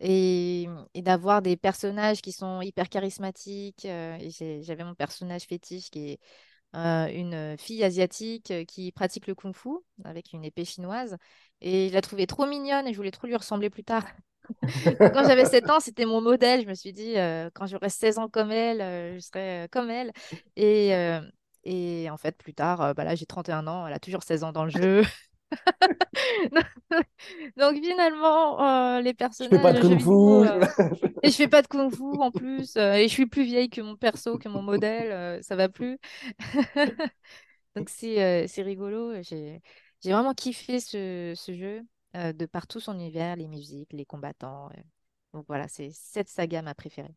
[0.00, 3.86] et, et d'avoir des personnages qui sont hyper charismatiques.
[3.86, 6.18] J'avais mon personnage fétiche qui est
[6.72, 9.70] une fille asiatique qui pratique le kung-fu
[10.04, 11.16] avec une épée chinoise.
[11.60, 14.04] Et je la trouvais trop mignonne et je voulais trop lui ressembler plus tard.
[14.98, 16.62] quand j'avais 7 ans, c'était mon modèle.
[16.62, 17.14] Je me suis dit,
[17.54, 20.12] quand j'aurai 16 ans comme elle, je serai comme elle.
[20.56, 20.92] Et,
[21.64, 24.52] et en fait, plus tard, bah là, j'ai 31 ans, elle a toujours 16 ans
[24.52, 25.02] dans le jeu.
[27.56, 29.50] Donc finalement, les personnages.
[29.52, 31.10] Je fais pas de kung-fu.
[31.22, 32.76] et je fais pas de kung-fu en plus.
[32.76, 35.42] et je suis plus vieille que mon perso, que mon modèle.
[35.42, 35.98] ça va plus.
[37.76, 39.22] Donc c'est c'est rigolo.
[39.22, 39.60] J'ai
[40.04, 41.82] vraiment kiffé ce, ce jeu
[42.14, 44.70] de partout son univers, les musiques, les combattants.
[45.32, 47.14] Donc voilà, c'est cette saga ma préférée.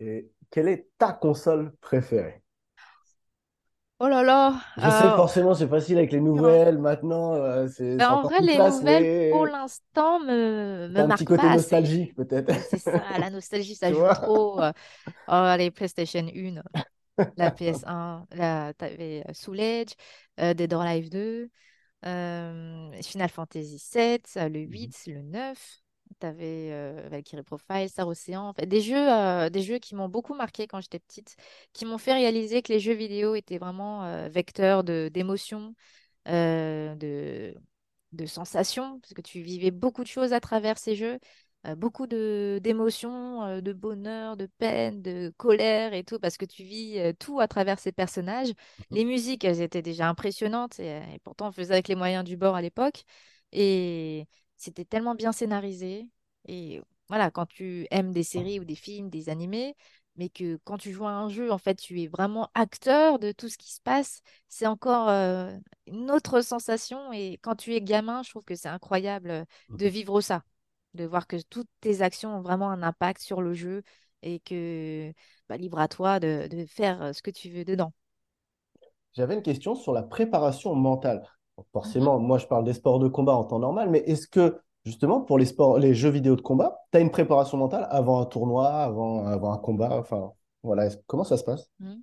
[0.00, 2.42] Et quelle est ta console préférée?
[4.00, 4.60] Oh là là.
[4.76, 6.78] Je sais, euh, forcément, c'est facile avec les nouvelles.
[6.78, 11.10] Maintenant, euh, c'est en encore vrai, plus les nouvelles, pour l'instant, me, me t'as un
[11.12, 12.52] petit marquent côté pas nostalgique, peut-être.
[12.60, 14.60] C'est ça, la nostalgie, ça joue trop.
[14.62, 14.72] euh,
[15.28, 16.62] Oh, les PlayStation 1,
[17.36, 19.92] la PS1, la, t'avais euh, Soul Edge,
[20.40, 21.50] euh, Dead or Alive 2,
[22.06, 24.92] euh, Final Fantasy 7, euh, le Mhm.
[24.92, 25.82] 8, le 9.
[26.18, 30.08] T'avais euh, Valkyrie Profile, Star Ocean, en fait, des jeux, euh, des jeux qui m'ont
[30.08, 31.36] beaucoup marqué quand j'étais petite,
[31.74, 35.74] qui m'ont fait réaliser que les jeux vidéo étaient vraiment euh, vecteurs de d'émotions,
[36.28, 37.54] euh, de,
[38.12, 41.18] de sensations, parce que tu vivais beaucoup de choses à travers ces jeux,
[41.76, 46.98] beaucoup de d'émotions, de bonheur, de peine, de colère et tout, parce que tu vis
[47.18, 48.52] tout à travers ces personnages.
[48.92, 52.36] Les musiques, elles étaient déjà impressionnantes, et, et pourtant on faisait avec les moyens du
[52.36, 53.02] bord à l'époque,
[53.52, 56.08] et c'était tellement bien scénarisé.
[56.46, 59.76] Et voilà, quand tu aimes des séries ou des films, des animés,
[60.16, 63.32] mais que quand tu joues à un jeu, en fait, tu es vraiment acteur de
[63.32, 67.12] tout ce qui se passe, c'est encore euh, une autre sensation.
[67.12, 69.44] Et quand tu es gamin, je trouve que c'est incroyable euh,
[69.76, 70.42] de vivre ça,
[70.94, 73.82] de voir que toutes tes actions ont vraiment un impact sur le jeu
[74.22, 75.12] et que
[75.48, 77.92] bah, libre à toi de, de faire euh, ce que tu veux dedans.
[79.14, 81.26] J'avais une question sur la préparation mentale.
[81.58, 82.08] Donc, Mhm.
[82.12, 85.20] forcément, moi, je parle des sports de combat en temps normal, mais est-ce que, justement,
[85.20, 88.26] pour les sports, les jeux vidéo de combat, tu as une préparation mentale avant un
[88.26, 89.90] tournoi, avant, avant un combat?
[89.98, 91.70] Enfin, voilà, comment ça se passe?
[91.80, 92.02] Mhm.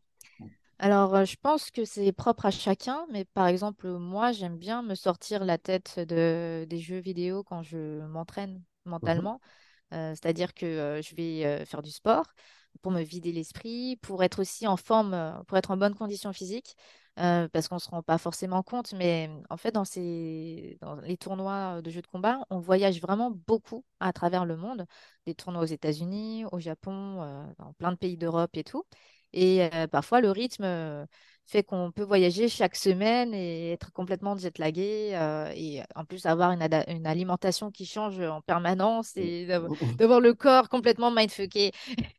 [0.80, 4.82] Alors, euh, je pense que c'est propre à chacun, mais par exemple, moi, j'aime bien
[4.84, 8.64] me sortir la tête de, des jeux vidéo quand je m'entraîne
[9.02, 9.42] Mhm, mentalement.
[9.94, 12.28] Euh, c'est-à-dire que euh, je vais euh, faire du sport
[12.82, 16.76] pour me vider l'esprit, pour être aussi en forme, pour être en bonne condition physique,
[17.20, 20.96] euh, parce qu'on ne se rend pas forcément compte, mais en fait, dans ces, dans
[20.96, 24.86] les tournois de jeux de combat, on voyage vraiment beaucoup à travers le monde,
[25.26, 28.84] des tournois aux États-Unis, au Japon, euh, dans plein de pays d'Europe et tout.
[29.32, 30.66] Et euh, parfois, le rythme
[31.46, 36.52] fait qu'on peut voyager chaque semaine et être complètement jet-lagué euh, et en plus avoir
[36.52, 41.72] une, alimentation qui change en permanence et d'av- mhm, d'avoir le corps complètement mindfucké.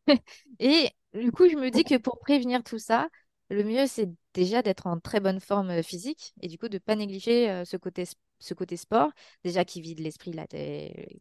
[0.61, 3.09] Et du coup, je me dis que pour prévenir tout ça,
[3.55, 6.75] le mieux, c'est déjà d'être en très bonne forme euh, physique et du coup de
[6.75, 8.05] ne pas négliger euh, ce côté,
[8.39, 9.11] ce côté sport,
[9.45, 10.33] déjà qui vide l'esprit,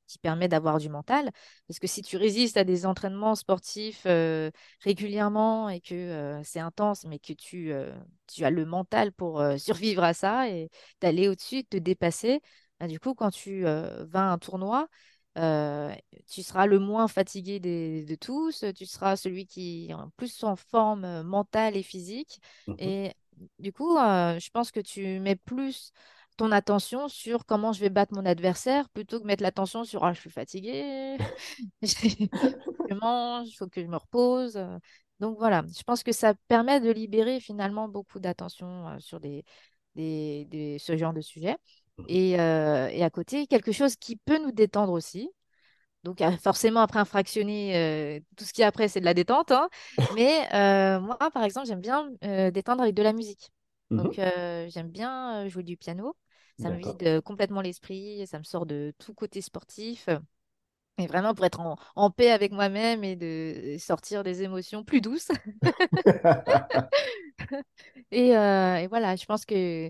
[0.08, 1.32] qui permet d'avoir du mental.
[1.67, 7.06] Parce que si tu résistes à des entraînements sportifs euh, régulièrement et que c'est intense,
[7.06, 7.72] mais que tu,
[8.28, 10.69] tu as le mental pour survivre à ça et
[11.02, 12.41] d'aller au-dessus, de te dépasser,
[12.80, 14.88] bah, du coup, quand tu vas à un tournoi,
[15.38, 15.93] euh,
[16.30, 20.43] tu seras le moins fatigué des- de tous, tu seras celui qui est en plus
[20.43, 22.39] en forme mentale et physique.
[22.67, 22.78] mhm.
[22.78, 23.13] Et
[23.60, 25.91] du coup, euh, je pense que tu mets plus
[26.38, 30.13] ton attention sur comment je vais battre mon adversaire plutôt que mettre l'attention sur ah,
[30.13, 31.17] je suis fatigué,
[31.82, 34.60] je mange, il faut que je me repose.
[35.19, 39.43] Donc voilà, je pense que ça permet de libérer finalement beaucoup d'attention sur des,
[39.96, 41.58] des, des- ce genre de sujet.
[42.08, 45.29] Et, euh, et à côté, quelque chose qui peut nous détendre aussi.
[46.03, 49.51] Donc forcément, après un fractionné, euh, tout ce qui est après, c'est de la détente.
[49.51, 49.69] hein.
[50.15, 52.10] Mais euh, moi, par exemple, j'aime bien
[52.51, 53.51] détendre avec de la musique.
[53.89, 54.03] Mhm.
[54.03, 56.15] Donc j'aime bien jouer du piano.
[56.62, 60.10] Ça me vide complètement l'esprit, ça me sort de tout côté sportif.
[60.99, 65.01] Et vraiment pour être en, en paix avec moi-même et de sortir des émotions plus
[65.01, 65.29] douces.
[68.12, 69.89] Et, et voilà, je pense que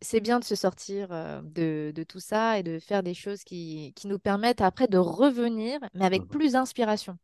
[0.00, 3.44] c'est bien de se sortir euh, de, de tout ça et de faire des choses
[3.44, 7.18] qui, qui nous permettent après de revenir, mais avec Mhm, plus d'inspiration.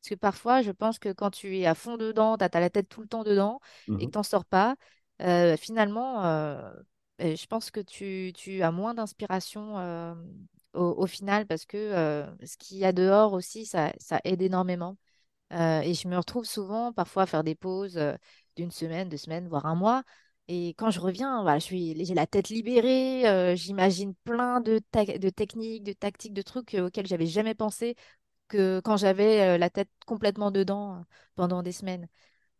[0.00, 2.70] Parce que parfois, je pense que quand tu es à fond dedans, tu as, la
[2.70, 4.06] tête tout le temps dedans et mhm.
[4.06, 4.76] que tu n'en sors pas,
[5.22, 6.72] euh, finalement, euh,
[7.18, 10.14] je pense que tu, tu as moins d'inspiration euh,
[10.72, 14.96] au, au final parce que ce qu'il y a dehors aussi, ça, ça aide énormément.
[15.52, 18.00] Et je me retrouve souvent parfois à faire des pauses
[18.56, 20.02] d'une semaine, deux semaines, voire un mois.
[20.52, 24.80] Et quand je reviens, voilà, je suis, j'ai la tête libérée, euh, j'imagine plein de,
[25.30, 27.94] techniques, de tactiques, de trucs euh, auxquels j'avais jamais pensé
[28.48, 31.04] que quand j'avais euh, la tête complètement dedans
[31.36, 32.08] pendant des semaines.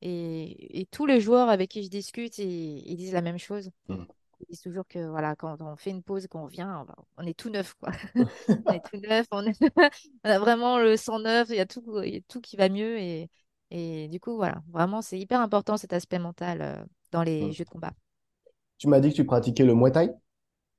[0.02, 3.70] Et, et tous les joueurs avec qui je discute, ils, ils disent la même chose.
[3.88, 4.06] Mhm.
[4.40, 7.34] Ils disent toujours que voilà, quand on fait une pause, qu'on on, va- on est
[7.38, 7.90] tout neuf, quoi.
[8.66, 9.60] On est tout neuf, on, est-
[10.24, 12.56] on a vraiment le sang neuf, il y a tout, il y a tout qui
[12.56, 12.98] va mieux.
[12.98, 13.30] Et,
[13.70, 17.52] et du coup, voilà, vraiment, c'est hyper important cet aspect mental dans les Mhm.
[17.52, 17.92] jeux de combat.
[18.78, 20.10] Tu m'as dit que tu pratiquais le Muay Thai?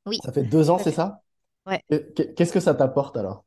[0.06, 1.24] Oui, Ça fait deux ans, c'est ça?
[1.65, 1.82] Ouais.
[1.89, 3.46] Qu'est-ce que ça t'apporte alors,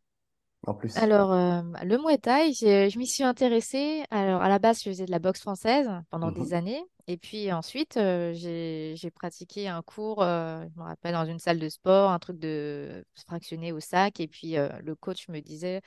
[0.67, 0.95] en plus?
[0.97, 4.05] Alors, euh, le Muay Thai, je m'y suis intéressée.
[4.11, 6.83] Alors, à la base, je faisais de la boxe française pendant des Mhm, années.
[7.09, 11.59] Et puis ensuite, euh, j'ai, pratiqué un cours, euh, je me rappelle, dans une salle
[11.59, 14.21] de sport, un truc de fractionné au sac.
[14.21, 15.81] Et puis, le coach me disait,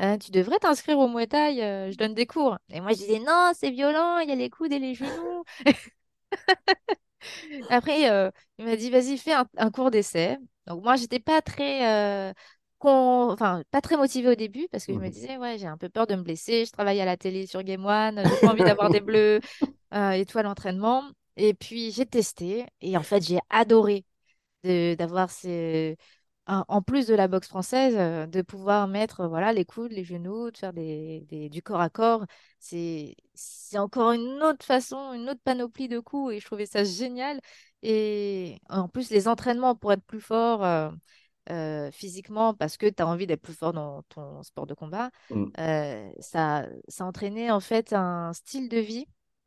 [0.00, 2.58] Euh, tu devrais t'inscrire au Muay Thai, euh, je donne des cours.
[2.70, 5.44] Et moi, je disais, non, c'est violent, il y a les coudes et les genoux.
[7.68, 10.38] Après, euh, il m'a dit, vas-y, fais un, cours d'essai.
[10.66, 12.32] Donc moi, j'étais pas très,
[12.80, 15.10] enfin, pas très motivée au début parce que je me Mhm.
[15.10, 16.64] disais, ouais, j'ai un peu peur de me blesser.
[16.64, 19.40] Je travaille à la télé sur Game One, j'ai pas envie d'avoir des bleus
[19.92, 21.04] et tout à l'entraînement.
[21.36, 24.04] Et puis j'ai testé et en fait, j'ai adoré
[24.64, 25.96] d'avoir ces
[26.46, 30.04] en plus de la boxe française, euh, de pouvoir mettre euh, voilà, les coudes, les
[30.04, 32.24] genoux, de faire des, des- du corps à corps,
[32.58, 36.84] c'est c'est encore une autre façon, une autre panoplie de coups et je trouvais ça
[36.84, 37.40] génial.
[37.82, 40.62] Et en plus, les entraînements pour être plus fort
[41.50, 45.10] euh, physiquement, parce que tu as envie d'être plus fort dans ton sport de combat,
[45.58, 49.06] euh, ça, ça entraînait en fait un style de vie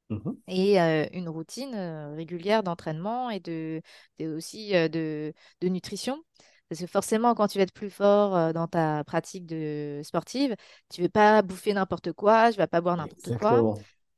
[0.09, 0.37] Mhm.
[0.47, 3.81] et euh, une routine euh, régulière d'entraînement et de,
[4.19, 6.23] de- aussi euh, de, de nutrition.
[6.69, 10.55] Parce que forcément, quand tu vas être plus fort euh, dans ta pratique de sportive,
[10.93, 13.65] tu ne veux pas bouffer n'importe quoi, tu ne vas pas boire n'importe quoi.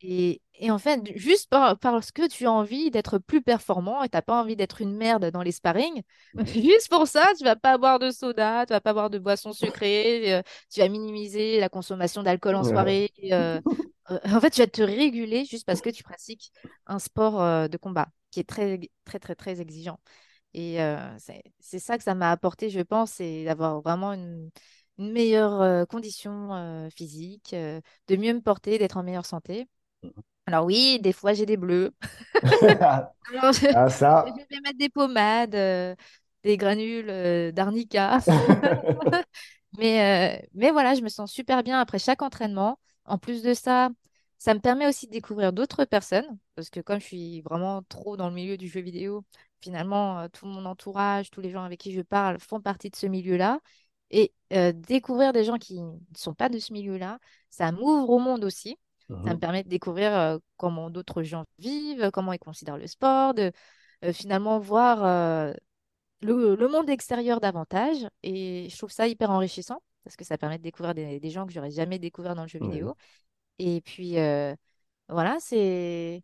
[0.01, 4.09] Et, et en fait, juste par- parce que tu as envie d'être plus performant et
[4.09, 6.03] tu n'as pas envie d'être une merde dans les sparring,
[6.45, 9.51] juste pour ça, tu vas pas boire de soda, tu vas pas boire de boissons
[9.53, 12.63] sucrées, euh, tu vas minimiser la consommation d'alcool en Ouais.
[12.63, 13.12] soirée.
[13.33, 13.59] euh,
[14.12, 16.51] euh, en fait, tu vas te réguler juste parce que tu pratiques
[16.88, 19.99] un sport de combat qui est très, très, très, très exigeant.
[20.53, 20.97] Et euh,
[21.59, 24.49] c'est ça que ça m'a apporté, je pense, c'est d'avoir vraiment une,
[24.97, 29.67] une meilleure euh, condition euh, physique, de mieux me porter, d'être en meilleure santé.
[30.47, 31.91] Alors oui, des fois j'ai des bleus.
[33.31, 33.89] Alors, je, Ah,
[34.25, 35.51] je vais mettre des pommades,
[36.43, 38.19] des granules d'arnica.
[39.77, 42.79] Mais, mais voilà, je me sens super bien après chaque entraînement.
[43.05, 43.89] En plus de ça,
[44.39, 46.39] ça me permet aussi de découvrir d'autres personnes.
[46.56, 49.23] Parce que comme je suis vraiment trop dans le milieu du jeu vidéo,
[49.62, 52.95] finalement, euh, tout mon entourage, tous les gens avec qui je parle font partie de
[52.95, 53.60] ce milieu-là.
[54.12, 57.19] Et euh, découvrir des gens qui ne sont pas de ce milieu-là,
[57.52, 58.80] ça m'ouvre au monde aussi.
[59.23, 63.34] Ça me permet de découvrir euh, comment d'autres gens vivent, comment ils considèrent le sport,
[63.34, 63.52] de
[64.06, 65.54] euh, finalement voir
[66.21, 68.08] le, le monde extérieur davantage.
[68.23, 71.45] Et je trouve ça hyper enrichissant parce que ça permet de découvrir des, des gens
[71.45, 72.95] que j'aurais jamais découvert dans le jeu vidéo.
[73.59, 74.55] Et puis, euh,
[75.09, 76.23] voilà, c'est,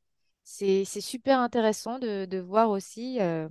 [1.01, 3.49] super intéressant de, de voir aussi euh,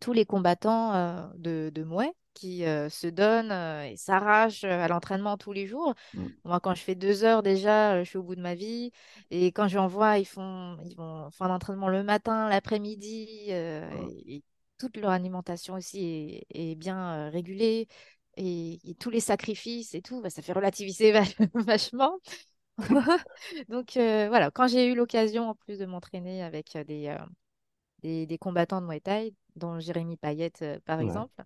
[0.00, 5.52] tous les combattants euh, de, de Mouais qui se donnent et s'arrachent à l'entraînement tous
[5.52, 5.94] les jours.
[6.12, 6.42] Mhm.
[6.44, 8.90] Moi, quand je fais deux heures déjà, je suis au bout de ma vie.
[9.30, 13.46] Et quand j'en vois, ils font, ils vont faire l'entraînement le matin, l'après-midi.
[13.50, 14.44] euh, et, et
[14.78, 17.88] toute leur alimentation aussi est, est bien régulée.
[18.36, 22.18] Et, et tous les sacrifices et tout, bah, ça fait relativiser vach- vachement.
[23.68, 27.18] Donc euh, voilà, quand j'ai eu l'occasion en plus de m'entraîner avec euh, des, euh,
[28.02, 31.02] des, des combattants de Muay Thai, dont Jérémy Payette euh, par Ouais.
[31.02, 31.42] exemple,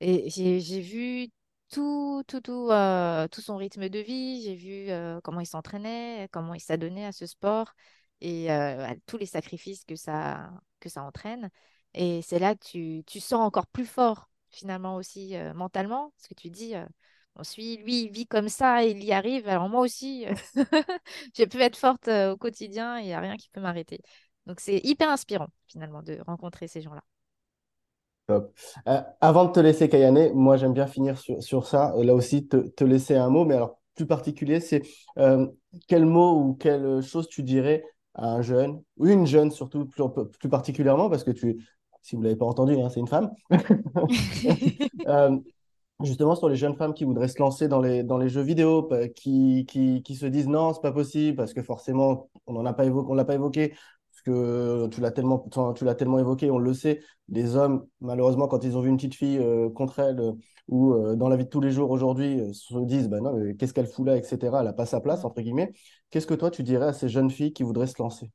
[0.00, 1.30] et j'ai vu
[1.70, 2.70] tout, tout, tout,
[3.32, 4.90] tout son rythme de vie, j'ai vu
[5.24, 7.74] comment il s'entraînait, comment il s'adonnait à ce sport
[8.20, 10.50] et à tous les sacrifices que ça,
[10.80, 11.50] que ça entraîne.
[11.94, 16.34] Et c'est là que tu, tu sors encore plus fort, finalement aussi mentalement, parce que
[16.34, 16.74] tu dis,
[17.38, 20.26] on lui, il vit comme ça, il y arrive, alors moi aussi,
[21.36, 24.00] je peux être forte au quotidien, il n'y a rien qui peut m'arrêter.
[24.46, 27.02] Donc c'est hyper inspirant, finalement, de rencontrer ces gens-là.
[28.26, 28.52] Top.
[28.88, 31.94] Euh, avant de te laisser, Kayane, moi j'aime bien finir sur, sur ça.
[31.96, 34.82] Euh, Là aussi, te, te laisser un mot, mais alors plus particulier, c'est
[35.18, 35.46] euh,
[35.88, 40.02] quel mot ou quelle chose tu dirais à un jeune, ou une jeune surtout, plus,
[40.38, 41.64] plus particulièrement, parce que tu,
[42.02, 43.30] si vous ne l'avez pas entendu, hein, c'est une femme.
[45.06, 45.38] Euh,
[46.04, 48.82] justement sur les jeunes femmes qui voudraient se lancer dans les, dans les jeux vidéo,
[48.84, 52.64] pa- qui, qui, qui se disent non, c'est pas possible, parce que forcément, on n'en
[52.66, 53.70] a pas évoqué, on l'a pas évoqué,
[54.10, 55.38] parce que tu l'as tellement,
[55.96, 59.38] tellement évoqué, on le sait, les hommes, malheureusement, quand ils ont vu une petite fille
[59.38, 60.32] euh, contre elle, euh,
[60.68, 63.32] ou euh, dans la vie de tous les jours aujourd'hui, euh, se disent, bah non,
[63.36, 65.72] mais qu'est-ce qu'elle fout là, etc., elle n'a pas sa place, entre guillemets.
[66.10, 68.30] Qu'est-ce que toi, tu dirais à ces jeunes filles qui voudraient se lancer?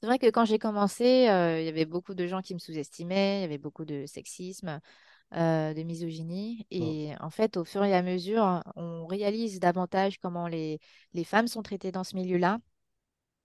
[0.00, 2.58] C'est vrai que quand j'ai commencé, euh, il y avait beaucoup de gens qui me
[2.58, 4.80] sous-estimaient, il y avait beaucoup de sexisme,
[5.34, 6.66] euh, de misogynie.
[6.70, 10.80] Et en fait, au fur et à mesure, on réalise davantage comment les,
[11.14, 12.58] les femmes sont traitées dans ce milieu-là.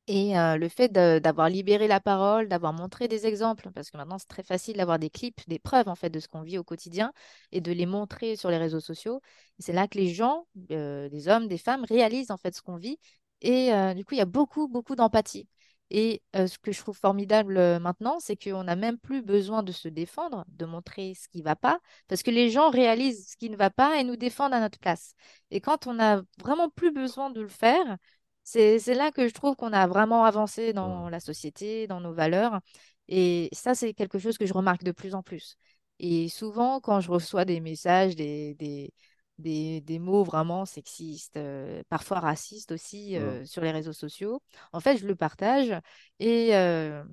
[0.08, 4.20] Et euh, le fait d'avoir libéré la parole, d'avoir montré des exemples, parce que maintenant
[4.20, 6.64] c'est très facile d'avoir des clips, des preuves en fait de ce qu'on vit au
[6.64, 7.12] quotidien
[7.52, 9.20] et de les montrer sur les réseaux sociaux.
[9.58, 12.76] C'est là que les gens, euh, des hommes, des femmes, réalisent en fait ce qu'on
[12.78, 13.00] vit.
[13.42, 15.48] Et euh, du coup, il y a beaucoup, beaucoup d'empathie.
[15.92, 19.64] Et euh, ce que je trouve formidable euh, maintenant, c'est qu'on n'a même plus besoin
[19.64, 23.30] de se défendre, de montrer ce qui ne va pas, parce que les gens réalisent
[23.32, 25.14] ce qui ne va pas et nous défendent à notre place.
[25.52, 27.98] Et quand on n'a vraiment plus besoin de le faire,
[28.44, 32.14] c'est, là que je trouve qu'on a vraiment avancé mm, dans la société, dans nos
[32.14, 32.60] valeurs.
[33.08, 35.58] Et ça, c'est quelque chose que je remarque de plus en plus.
[36.00, 38.94] Et souvent, quand je reçois des messages, des, des,
[39.38, 44.42] des, des mots vraiment sexistes, euh, parfois racistes aussi mm, euh, sur les réseaux sociaux,
[44.74, 45.74] en fait, je le partage
[46.20, 47.04] et, euh,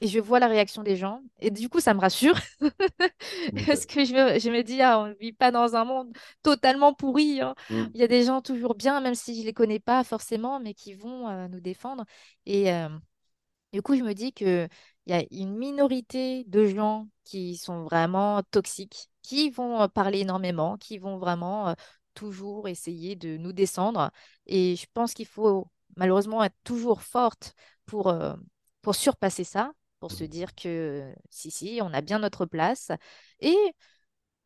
[0.00, 1.22] et je vois la réaction des gens.
[1.40, 2.34] Et du coup, ça me rassure.
[3.66, 6.16] Parce que je me, je me dis, ah, on ne vit pas dans un monde
[6.42, 7.40] totalement pourri.
[7.40, 7.54] Hein.
[7.68, 7.84] Mm.
[7.94, 10.58] Il y a des gens toujours bien, même si je ne les connais pas forcément,
[10.60, 12.04] mais qui vont euh, nous défendre.
[12.46, 12.88] Et euh,
[13.72, 14.68] du coup, je me dis qu'il
[15.06, 20.76] y a une minorité de gens qui sont vraiment toxiques, qui vont euh, parler énormément,
[20.76, 21.74] qui vont vraiment
[22.14, 24.10] toujours essayer de nous descendre.
[24.46, 27.54] Et je pense qu'il faut malheureusement être toujours forte
[27.86, 28.12] pour,
[28.82, 32.90] pour surpasser ça pour se dire que si, si, on a bien notre place.
[33.40, 33.56] Et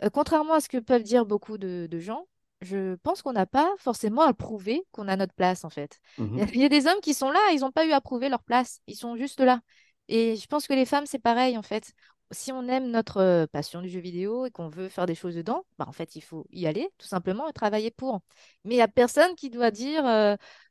[0.02, 2.26] euh, contrairement à ce que peuvent dire beaucoup de, gens,
[2.60, 6.00] je pense qu'on n'a pas forcément à prouver qu'on a notre place, en fait.
[6.18, 8.28] Mmh il y, a des hommes qui sont là, ils n'ont pas eu à prouver
[8.28, 9.60] leur place, ils sont juste là.
[10.08, 11.92] Et je pense que les femmes, c'est pareil, en fait.
[12.34, 15.64] Si on aime notre passion du jeu vidéo et qu'on veut faire des choses dedans,
[15.78, 18.20] bah, il faut y aller, tout simplement, et travailler pour.
[18.64, 20.04] Mais il n'y a personne qui doit dire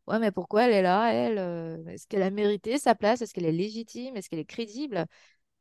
[0.08, 3.22] Ouais, mais pourquoi elle est là, elle Est-ce qu'elle a mérité sa place?
[3.22, 4.18] Est-ce qu'elle est légitime?
[4.18, 5.08] Est-ce qu'elle est crédible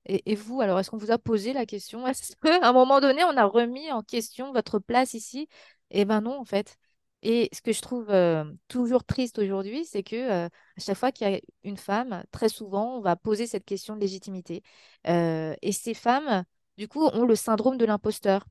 [0.06, 2.06] et, vous, alors, est-ce qu'on vous a posé la question?
[2.06, 5.48] Est-ce qu'à un moment donné, on a remis en question votre place ici?
[5.90, 6.76] Eh ben non, en fait.
[7.22, 11.12] Et ce que je trouve euh, toujours triste aujourd'hui, c'est que euh, à chaque fois
[11.12, 14.62] qu'il y a une femme, très souvent, on va poser cette question de légitimité.
[15.04, 16.44] et ces femmes,
[16.78, 18.44] du coup, ont le syndrome de l'imposteur.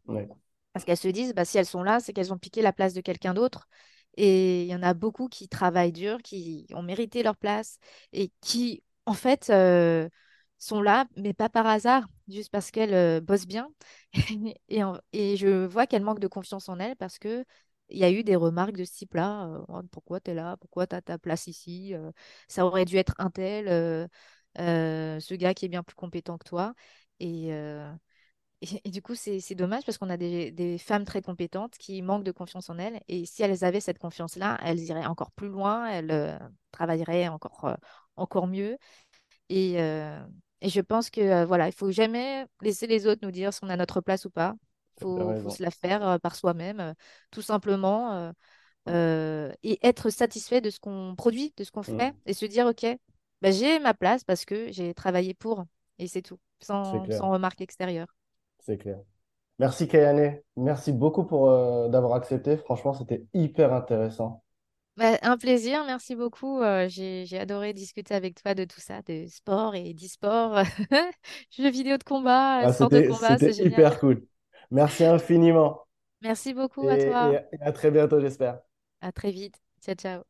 [0.74, 2.94] Parce qu'elles se disent, bah, si elles sont là, c'est qu'elles ont piqué la place
[2.94, 3.68] de quelqu'un d'autre.
[4.18, 7.78] Et il y en a beaucoup qui travaillent dur, qui ont mérité leur place
[8.14, 10.10] et qui, en fait, euh,
[10.58, 13.70] sont là, mais pas par hasard, juste parce qu'elles euh, bossent bien.
[14.70, 14.82] et,
[15.14, 17.46] et, je vois qu'elles manquent de confiance en elles parce que
[17.92, 19.48] il y a eu des remarques de ce type-là.
[19.48, 21.94] Euh, «Oh, pourquoi tu es là Pourquoi tu as ta place ici
[22.48, 24.10] Ça aurait dû être un tel,
[24.58, 26.74] ce gars qui est bien plus compétent que toi.
[27.20, 27.52] Et,
[28.86, 32.70] du coup, c'est dommage parce qu'on a des, femmes très compétentes qui manquent de confiance
[32.70, 33.02] en elles.
[33.08, 36.38] Et si elles avaient cette confiance-là, elles iraient encore plus loin, elles euh,
[36.72, 37.76] travailleraient encore, euh,
[38.16, 38.78] encore mieux.
[39.50, 40.20] Et, euh,
[40.62, 43.70] et, je pense que voilà, il faut jamais laisser les autres nous dire si on
[43.70, 44.56] a notre place ou pas.
[45.02, 46.94] Il faut, se la faire par soi-même,
[47.32, 48.32] tout simplement.
[48.88, 52.16] et être satisfait de ce qu'on produit, de ce qu'on fait, mmh.
[52.26, 52.86] et se dire, OK,
[53.42, 55.66] bah, j'ai ma place parce que j'ai travaillé pour,
[56.00, 58.08] et c'est tout, sans, sans remarque extérieure.
[58.60, 59.00] C'est clair.
[59.62, 60.40] Merci Kayane.
[60.58, 62.58] Merci beaucoup pour euh, d'avoir accepté.
[62.58, 64.44] Franchement, c'était hyper intéressant.
[64.98, 66.62] Bah, un plaisir, merci beaucoup.
[66.62, 70.64] Euh, j'ai, adoré discuter avec toi de tout ça, de sport et d'e-sport,
[71.52, 73.74] jeux vidéo de combat, ah, sport de combat, c'est génial.
[73.74, 74.26] hyper cool.
[74.72, 75.82] Merci infiniment.
[76.22, 77.34] Merci beaucoup à toi.
[77.34, 78.60] Et à très bientôt, j'espère.
[79.02, 79.56] À très vite.
[79.82, 80.22] Ciao, ciao.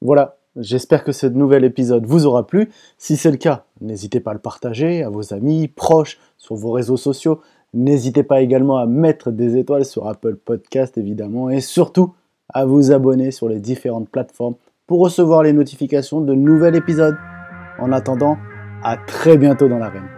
[0.00, 2.70] Voilà, J'espère que ce nouvel épisode vous aura plu.
[2.96, 6.72] Si c'est le cas, n'hésitez pas à le partager à vos amis, proches, sur vos
[6.72, 7.40] réseaux sociaux.
[7.74, 12.14] N'hésitez pas également à mettre des étoiles sur Apple Podcast évidemment et surtout
[12.48, 14.54] à vous abonner sur les différentes plateformes
[14.86, 17.16] pour recevoir les notifications de nouveaux épisodes.
[17.78, 18.38] En attendant,
[18.82, 20.15] à très bientôt dans l'arène.